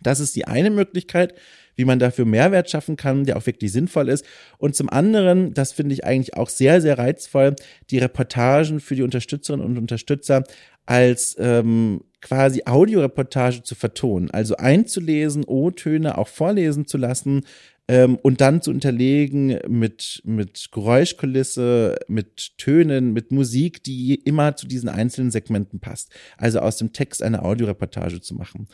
Das 0.01 0.21
ist 0.21 0.37
die 0.37 0.47
eine 0.47 0.71
Möglichkeit, 0.71 1.35
wie 1.75 1.85
man 1.85 1.99
dafür 1.99 2.25
Mehrwert 2.25 2.71
schaffen 2.71 2.97
kann, 2.97 3.25
der 3.25 3.37
auch 3.37 3.47
wirklich 3.47 3.73
sinnvoll 3.73 4.09
ist. 4.09 4.25
Und 4.59 4.77
zum 4.77 4.89
anderen, 4.89 5.55
das 5.55 5.73
finde 5.73 5.95
ich 5.95 6.05
eigentlich 6.05 6.37
auch 6.37 6.49
sehr, 6.49 6.81
sehr 6.81 6.99
reizvoll, 6.99 7.57
die 7.91 7.99
Reportagen 7.99 8.81
für 8.81 8.95
die 8.95 9.03
Unterstützerinnen 9.03 9.67
und 9.67 9.77
Unterstützer 9.79 10.45
als 10.87 11.37
ähm, 11.39 12.01
quasi 12.21 12.63
Audioreportage 12.65 13.63
zu 13.63 13.75
vertonen, 13.75 14.31
also 14.31 14.57
einzulesen, 14.57 15.45
O-Töne 15.45 16.19
auch 16.19 16.29
vorlesen 16.29 16.87
zu 16.87 16.99
lassen 16.99 17.45
ähm, 17.89 18.17
und 18.17 18.41
dann 18.41 18.61
zu 18.61 18.71
unterlegen 18.71 19.59
mit, 19.69 20.21
mit 20.25 20.69
Geräuschkulisse, 20.73 21.97
mit 22.09 22.59
Tönen, 22.59 23.13
mit 23.13 23.33
Musik, 23.33 23.83
die 23.83 24.17
immer 24.17 24.57
zu 24.57 24.67
diesen 24.67 24.89
einzelnen 24.89 25.31
Segmenten 25.31 25.81
passt. 25.81 26.13
Also 26.37 26.61
aus 26.61 26.77
dem 26.77 26.93
Text 26.93 27.23
eine 27.23 27.43
Audioreportage 27.43 28.21
zu 28.21 28.35
machen. 28.35 28.69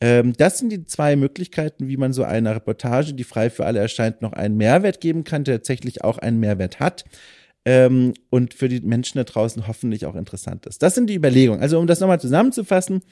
Ähm, 0.00 0.34
das 0.36 0.58
sind 0.58 0.70
die 0.70 0.84
zwei 0.84 1.16
Möglichkeiten, 1.16 1.88
wie 1.88 1.96
man 1.96 2.12
so 2.12 2.22
einer 2.22 2.54
Reportage, 2.54 3.14
die 3.14 3.24
frei 3.24 3.50
für 3.50 3.64
alle 3.64 3.80
erscheint, 3.80 4.22
noch 4.22 4.32
einen 4.32 4.56
Mehrwert 4.56 5.00
geben 5.00 5.24
kann, 5.24 5.44
der 5.44 5.56
tatsächlich 5.56 6.04
auch 6.04 6.18
einen 6.18 6.38
Mehrwert 6.38 6.78
hat 6.78 7.04
ähm, 7.64 8.14
und 8.30 8.54
für 8.54 8.68
die 8.68 8.80
Menschen 8.80 9.18
da 9.18 9.24
draußen 9.24 9.66
hoffentlich 9.66 10.06
auch 10.06 10.14
interessant 10.14 10.66
ist. 10.66 10.82
Das 10.82 10.94
sind 10.94 11.08
die 11.08 11.14
Überlegungen. 11.14 11.60
Also 11.60 11.78
um 11.78 11.86
das 11.86 12.00
nochmal 12.00 12.20
zusammenzufassen, 12.20 13.02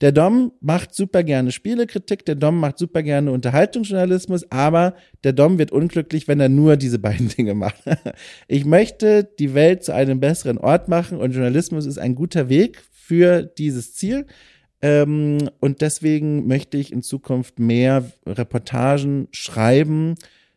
der 0.00 0.12
Dom 0.12 0.52
macht 0.60 0.94
super 0.94 1.24
gerne 1.24 1.50
Spielekritik, 1.50 2.24
der 2.24 2.36
Dom 2.36 2.60
macht 2.60 2.78
super 2.78 3.02
gerne 3.02 3.32
Unterhaltungsjournalismus, 3.32 4.50
aber 4.50 4.94
der 5.24 5.32
Dom 5.32 5.58
wird 5.58 5.72
unglücklich, 5.72 6.28
wenn 6.28 6.38
er 6.38 6.48
nur 6.48 6.76
diese 6.76 6.98
beiden 7.00 7.28
Dinge 7.28 7.54
macht. 7.54 7.82
Ich 8.46 8.64
möchte 8.64 9.24
die 9.38 9.54
Welt 9.54 9.82
zu 9.82 9.92
einem 9.92 10.20
besseren 10.20 10.58
Ort 10.58 10.88
machen 10.88 11.18
und 11.18 11.32
Journalismus 11.32 11.86
ist 11.86 11.98
ein 11.98 12.14
guter 12.14 12.48
Weg 12.48 12.82
für 12.92 13.42
dieses 13.42 13.94
Ziel. 13.94 14.26
Ähm, 14.80 15.50
und 15.58 15.80
deswegen 15.80 16.46
möchte 16.46 16.76
ich 16.76 16.92
in 16.92 17.02
Zukunft 17.02 17.58
mehr 17.58 18.12
Reportagen 18.24 19.26
schreiben, 19.32 20.14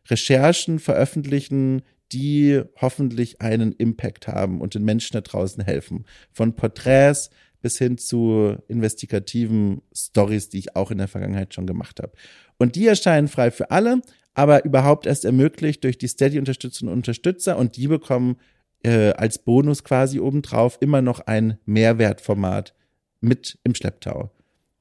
Recherchen 0.07 0.77
veröffentlichen, 0.77 1.81
die 2.11 2.61
hoffentlich 2.79 3.41
einen 3.41 3.71
Impact 3.73 4.27
haben 4.27 4.61
und 4.61 4.75
den 4.75 4.83
Menschen 4.83 5.13
da 5.13 5.21
draußen 5.21 5.63
helfen. 5.63 6.05
Von 6.31 6.55
Porträts 6.55 7.29
bis 7.61 7.77
hin 7.77 7.97
zu 7.97 8.57
investigativen 8.67 9.81
Stories, 9.95 10.49
die 10.49 10.59
ich 10.59 10.75
auch 10.75 10.91
in 10.91 10.97
der 10.97 11.07
Vergangenheit 11.07 11.53
schon 11.53 11.67
gemacht 11.67 11.99
habe. 12.01 12.13
Und 12.57 12.75
die 12.75 12.87
erscheinen 12.87 13.27
frei 13.27 13.51
für 13.51 13.71
alle, 13.71 14.01
aber 14.33 14.65
überhaupt 14.65 15.05
erst 15.05 15.25
ermöglicht 15.25 15.83
durch 15.83 15.97
die 15.97 16.07
Steady-Unterstützerinnen 16.07 16.91
und 16.91 16.99
Unterstützer 16.99 17.57
und 17.57 17.77
die 17.77 17.87
bekommen 17.87 18.37
äh, 18.83 19.11
als 19.11 19.37
Bonus 19.37 19.83
quasi 19.83 20.19
obendrauf 20.19 20.77
immer 20.81 21.01
noch 21.01 21.19
ein 21.19 21.57
Mehrwertformat 21.65 22.73
mit 23.19 23.59
im 23.63 23.75
Schlepptau. 23.75 24.31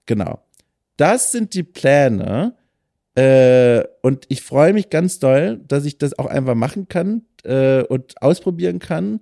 Genau. 0.06 0.40
Das 0.96 1.32
sind 1.32 1.54
die 1.54 1.62
Pläne 1.62 2.54
äh, 3.14 3.84
und 4.02 4.26
ich 4.28 4.42
freue 4.42 4.72
mich 4.72 4.90
ganz 4.90 5.18
doll, 5.18 5.60
dass 5.66 5.84
ich 5.84 5.98
das 5.98 6.18
auch 6.18 6.26
einfach 6.26 6.54
machen 6.54 6.88
kann 6.88 7.22
äh, 7.44 7.82
und 7.82 8.20
ausprobieren 8.22 8.78
kann, 8.78 9.20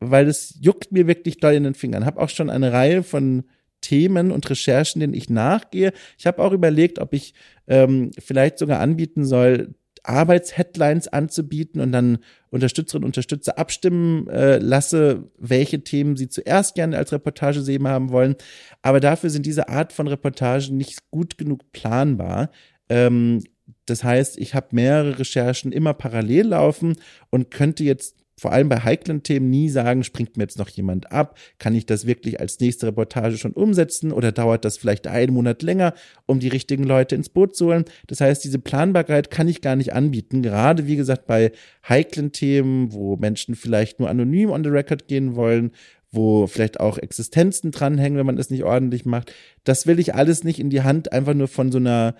weil 0.00 0.28
es 0.28 0.56
juckt 0.60 0.92
mir 0.92 1.06
wirklich 1.06 1.38
doll 1.38 1.54
in 1.54 1.64
den 1.64 1.74
Fingern. 1.74 2.06
Habe 2.06 2.20
auch 2.20 2.28
schon 2.28 2.50
eine 2.50 2.72
Reihe 2.72 3.02
von 3.02 3.44
Themen 3.80 4.30
und 4.30 4.48
Recherchen, 4.48 5.00
denen 5.00 5.14
ich 5.14 5.28
nachgehe. 5.28 5.92
Ich 6.16 6.26
habe 6.26 6.42
auch 6.42 6.52
überlegt, 6.52 6.98
ob 6.98 7.12
ich 7.12 7.34
ähm, 7.66 8.12
vielleicht 8.18 8.58
sogar 8.58 8.80
anbieten 8.80 9.24
soll, 9.24 9.74
Arbeitsheadlines 10.04 11.08
anzubieten 11.08 11.80
und 11.80 11.92
dann 11.92 12.18
Unterstützerinnen 12.50 13.04
und 13.04 13.08
Unterstützer 13.08 13.58
abstimmen 13.58 14.28
äh, 14.28 14.58
lasse, 14.58 15.30
welche 15.38 15.82
Themen 15.82 16.16
sie 16.16 16.28
zuerst 16.28 16.74
gerne 16.74 16.98
als 16.98 17.12
Reportage 17.12 17.62
sehen 17.62 17.88
haben 17.88 18.10
wollen. 18.10 18.36
Aber 18.82 19.00
dafür 19.00 19.30
sind 19.30 19.46
diese 19.46 19.68
Art 19.68 19.92
von 19.92 20.06
Reportagen 20.06 20.76
nicht 20.76 21.10
gut 21.10 21.38
genug 21.38 21.72
planbar. 21.72 22.50
Ähm, 22.88 23.42
das 23.86 24.04
heißt, 24.04 24.38
ich 24.38 24.54
habe 24.54 24.68
mehrere 24.72 25.18
Recherchen 25.18 25.72
immer 25.72 25.94
parallel 25.94 26.48
laufen 26.48 26.96
und 27.30 27.50
könnte 27.50 27.84
jetzt 27.84 28.16
vor 28.36 28.52
allem 28.52 28.68
bei 28.68 28.80
heiklen 28.80 29.22
Themen 29.22 29.48
nie 29.48 29.68
sagen, 29.68 30.02
springt 30.02 30.36
mir 30.36 30.42
jetzt 30.42 30.58
noch 30.58 30.68
jemand 30.68 31.12
ab? 31.12 31.38
Kann 31.58 31.74
ich 31.74 31.86
das 31.86 32.06
wirklich 32.06 32.40
als 32.40 32.58
nächste 32.58 32.88
Reportage 32.88 33.38
schon 33.38 33.52
umsetzen 33.52 34.12
oder 34.12 34.32
dauert 34.32 34.64
das 34.64 34.76
vielleicht 34.76 35.06
einen 35.06 35.32
Monat 35.32 35.62
länger, 35.62 35.94
um 36.26 36.40
die 36.40 36.48
richtigen 36.48 36.84
Leute 36.84 37.14
ins 37.14 37.28
Boot 37.28 37.54
zu 37.54 37.66
holen? 37.66 37.84
Das 38.08 38.20
heißt, 38.20 38.44
diese 38.44 38.58
Planbarkeit 38.58 39.30
kann 39.30 39.48
ich 39.48 39.60
gar 39.60 39.76
nicht 39.76 39.92
anbieten. 39.92 40.42
Gerade 40.42 40.86
wie 40.86 40.96
gesagt 40.96 41.26
bei 41.26 41.52
heiklen 41.88 42.32
Themen, 42.32 42.92
wo 42.92 43.16
Menschen 43.16 43.54
vielleicht 43.54 44.00
nur 44.00 44.10
anonym 44.10 44.50
on 44.50 44.64
the 44.64 44.70
record 44.70 45.06
gehen 45.06 45.36
wollen, 45.36 45.70
wo 46.10 46.46
vielleicht 46.46 46.80
auch 46.80 46.98
Existenzen 46.98 47.70
dranhängen, 47.70 48.18
wenn 48.18 48.26
man 48.26 48.38
es 48.38 48.50
nicht 48.50 48.64
ordentlich 48.64 49.04
macht. 49.04 49.32
Das 49.64 49.86
will 49.86 49.98
ich 49.98 50.14
alles 50.14 50.44
nicht 50.44 50.58
in 50.58 50.70
die 50.70 50.82
Hand 50.82 51.12
einfach 51.12 51.34
nur 51.34 51.48
von 51.48 51.72
so 51.72 51.78
einer 51.78 52.14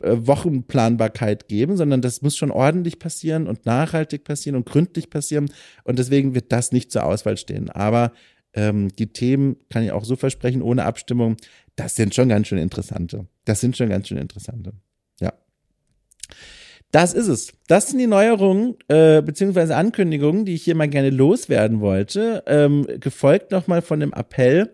Wochenplanbarkeit 0.00 1.48
geben, 1.48 1.76
sondern 1.76 2.02
das 2.02 2.20
muss 2.22 2.36
schon 2.36 2.50
ordentlich 2.50 2.98
passieren 2.98 3.46
und 3.46 3.64
nachhaltig 3.64 4.24
passieren 4.24 4.56
und 4.56 4.66
gründlich 4.66 5.10
passieren. 5.10 5.50
Und 5.84 5.98
deswegen 5.98 6.34
wird 6.34 6.52
das 6.52 6.72
nicht 6.72 6.92
zur 6.92 7.04
Auswahl 7.04 7.36
stehen. 7.36 7.70
Aber 7.70 8.12
ähm, 8.52 8.88
die 8.96 9.12
Themen 9.12 9.56
kann 9.70 9.82
ich 9.82 9.92
auch 9.92 10.04
so 10.04 10.16
versprechen, 10.16 10.62
ohne 10.62 10.84
Abstimmung, 10.84 11.36
das 11.76 11.96
sind 11.96 12.14
schon 12.14 12.28
ganz 12.28 12.48
schön 12.48 12.58
interessante. 12.58 13.26
Das 13.44 13.60
sind 13.60 13.76
schon 13.76 13.88
ganz 13.88 14.08
schön 14.08 14.18
interessante. 14.18 14.72
Ja. 15.20 15.32
Das 16.90 17.12
ist 17.14 17.28
es. 17.28 17.52
Das 17.66 17.88
sind 17.88 17.98
die 17.98 18.06
Neuerungen 18.06 18.74
äh, 18.88 19.20
beziehungsweise 19.22 19.76
Ankündigungen, 19.76 20.44
die 20.44 20.54
ich 20.54 20.64
hier 20.64 20.74
mal 20.74 20.88
gerne 20.88 21.10
loswerden 21.10 21.80
wollte. 21.80 22.42
Ähm, 22.46 22.86
gefolgt 23.00 23.50
nochmal 23.50 23.82
von 23.82 24.00
dem 24.00 24.12
Appell, 24.12 24.72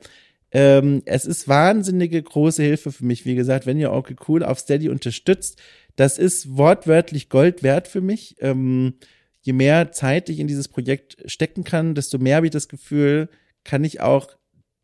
Ähm, 0.53 1.03
es 1.07 1.25
ist 1.25 1.49
wahnsinnige 1.49 2.23
große 2.23 2.63
Hilfe 2.63 2.93
für 2.93 3.05
mich. 3.05 3.25
Wie 3.25 3.35
gesagt, 3.35 3.67
wenn 3.67 3.79
ihr 3.79 3.93
okay 3.93 4.17
cool 4.29 4.43
auf 4.45 4.59
Steady 4.59 4.89
unterstützt, 4.89 5.61
das 5.97 6.19
ist 6.19 6.57
wortwörtlich 6.57 7.29
Gold 7.29 7.63
wert 7.63 7.89
für 7.89 8.01
mich. 8.01 8.37
Ähm, 8.41 8.95
je 9.41 9.53
mehr 9.53 9.93
Zeit 9.93 10.29
ich 10.29 10.39
in 10.39 10.47
dieses 10.47 10.69
Projekt 10.69 11.17
stecken 11.27 11.65
kann, 11.65 11.95
desto 11.95 12.19
mehr 12.19 12.37
habe 12.37 12.47
ich 12.47 12.53
das 12.53 12.69
Gefühl, 12.69 13.29
kann 13.65 13.85
ich 13.85 14.01
auch 14.01 14.37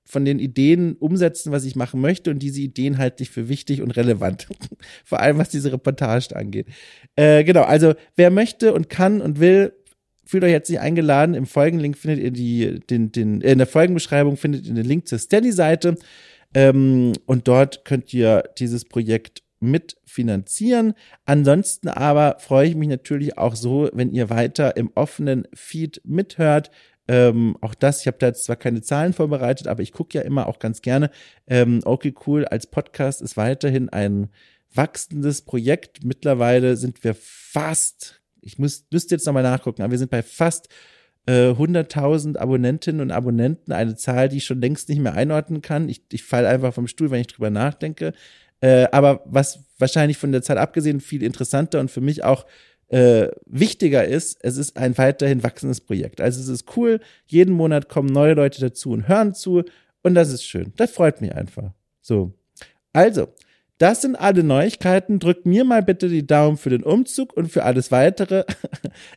von 0.08 0.24
den 0.24 0.38
Ideen 0.38 0.96
umsetzen, 0.96 1.52
was 1.52 1.66
ich 1.66 1.76
machen 1.76 2.00
möchte. 2.00 2.30
Und 2.30 2.38
diese 2.38 2.62
Ideen 2.62 2.96
halte 2.96 3.22
ich 3.22 3.30
für 3.30 3.50
wichtig 3.50 3.82
und 3.82 3.90
relevant. 3.90 4.48
Vor 5.04 5.20
allem, 5.20 5.36
was 5.36 5.50
diese 5.50 5.70
Reportage 5.70 6.34
angeht. 6.34 6.66
Äh, 7.14 7.44
genau, 7.44 7.62
also 7.62 7.94
wer 8.16 8.30
möchte 8.30 8.72
und 8.72 8.88
kann 8.88 9.20
und 9.20 9.38
will, 9.38 9.74
fühlt 10.28 10.44
euch 10.44 10.52
jetzt 10.52 10.68
nicht 10.68 10.80
eingeladen. 10.80 11.34
Im 11.34 11.46
Folgenlink 11.46 11.96
findet 11.96 12.20
ihr 12.22 12.30
die, 12.30 12.80
den, 12.80 13.10
den, 13.12 13.40
äh, 13.40 13.52
in 13.52 13.58
der 13.58 13.66
Folgenbeschreibung 13.66 14.36
findet 14.36 14.66
ihr 14.66 14.74
den 14.74 14.84
Link 14.84 15.08
zur 15.08 15.18
Steady-Seite. 15.18 15.96
Ähm, 16.52 17.14
und 17.24 17.48
dort 17.48 17.86
könnt 17.86 18.12
ihr 18.12 18.44
dieses 18.58 18.84
Projekt 18.84 19.42
mitfinanzieren. 19.60 20.92
Ansonsten 21.24 21.88
aber 21.88 22.36
freue 22.40 22.68
ich 22.68 22.76
mich 22.76 22.88
natürlich 22.88 23.38
auch 23.38 23.56
so, 23.56 23.88
wenn 23.94 24.12
ihr 24.12 24.28
weiter 24.28 24.76
im 24.76 24.90
offenen 24.94 25.48
Feed 25.54 26.02
mithört. 26.04 26.70
Ähm, 27.08 27.56
auch 27.62 27.74
das, 27.74 28.02
ich 28.02 28.06
habe 28.06 28.18
da 28.18 28.26
jetzt 28.26 28.44
zwar 28.44 28.56
keine 28.56 28.82
Zahlen 28.82 29.14
vorbereitet, 29.14 29.66
aber 29.66 29.82
ich 29.82 29.92
gucke 29.92 30.18
ja 30.18 30.24
immer 30.24 30.46
auch 30.46 30.58
ganz 30.58 30.82
gerne. 30.82 31.10
Ähm, 31.46 31.80
okay, 31.86 32.14
cool, 32.26 32.44
als 32.44 32.66
Podcast 32.66 33.22
ist 33.22 33.38
weiterhin 33.38 33.88
ein 33.88 34.28
wachsendes 34.74 35.40
Projekt. 35.40 36.04
Mittlerweile 36.04 36.76
sind 36.76 37.02
wir 37.02 37.14
fast 37.18 38.17
ich 38.40 38.58
muss, 38.58 38.86
müsste 38.90 39.14
jetzt 39.14 39.26
nochmal 39.26 39.42
nachgucken, 39.42 39.82
aber 39.82 39.92
wir 39.92 39.98
sind 39.98 40.10
bei 40.10 40.22
fast 40.22 40.68
äh, 41.26 41.50
100.000 41.50 42.38
Abonnentinnen 42.38 43.00
und 43.00 43.10
Abonnenten, 43.10 43.72
eine 43.72 43.96
Zahl, 43.96 44.28
die 44.28 44.38
ich 44.38 44.44
schon 44.44 44.60
längst 44.60 44.88
nicht 44.88 45.00
mehr 45.00 45.14
einordnen 45.14 45.62
kann. 45.62 45.88
Ich, 45.88 46.02
ich 46.10 46.24
falle 46.24 46.48
einfach 46.48 46.72
vom 46.72 46.88
Stuhl, 46.88 47.10
wenn 47.10 47.20
ich 47.20 47.26
drüber 47.26 47.50
nachdenke. 47.50 48.12
Äh, 48.60 48.86
aber 48.92 49.22
was 49.24 49.60
wahrscheinlich 49.78 50.16
von 50.16 50.32
der 50.32 50.42
Zahl 50.42 50.58
abgesehen 50.58 51.00
viel 51.00 51.22
interessanter 51.22 51.80
und 51.80 51.90
für 51.90 52.00
mich 52.00 52.24
auch 52.24 52.46
äh, 52.88 53.28
wichtiger 53.46 54.04
ist, 54.06 54.38
es 54.42 54.56
ist 54.56 54.76
ein 54.76 54.96
weiterhin 54.96 55.42
wachsendes 55.42 55.80
Projekt. 55.80 56.20
Also 56.20 56.40
es 56.40 56.48
ist 56.48 56.76
cool, 56.76 57.00
jeden 57.26 57.52
Monat 57.52 57.88
kommen 57.88 58.08
neue 58.08 58.34
Leute 58.34 58.60
dazu 58.60 58.90
und 58.90 59.08
hören 59.08 59.34
zu 59.34 59.64
und 60.02 60.14
das 60.14 60.32
ist 60.32 60.44
schön. 60.44 60.72
Das 60.76 60.90
freut 60.90 61.20
mich 61.20 61.34
einfach. 61.34 61.72
So. 62.00 62.32
Also, 62.92 63.28
das 63.78 64.02
sind 64.02 64.16
alle 64.16 64.42
Neuigkeiten. 64.42 65.18
Drückt 65.18 65.46
mir 65.46 65.64
mal 65.64 65.82
bitte 65.82 66.08
die 66.08 66.26
Daumen 66.26 66.56
für 66.56 66.70
den 66.70 66.82
Umzug 66.82 67.32
und 67.32 67.50
für 67.50 67.64
alles 67.64 67.90
weitere. 67.90 68.44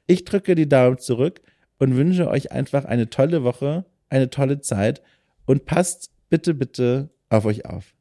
Ich 0.08 0.26
drücke 0.26 0.56
die 0.56 0.70
Daumen 0.70 0.98
zurück 0.98 1.42
und 1.80 1.96
wünsche 1.96 2.30
euch 2.30 2.52
einfach 2.52 2.86
eine 2.86 3.10
tolle 3.10 3.44
Woche, 3.44 3.86
eine 4.10 4.30
tolle 4.30 4.62
Zeit 4.62 5.02
und 5.46 5.66
passt 5.66 6.12
bitte, 6.30 6.54
bitte 6.54 7.10
auf 7.30 7.46
euch 7.46 7.66
auf. 7.66 7.94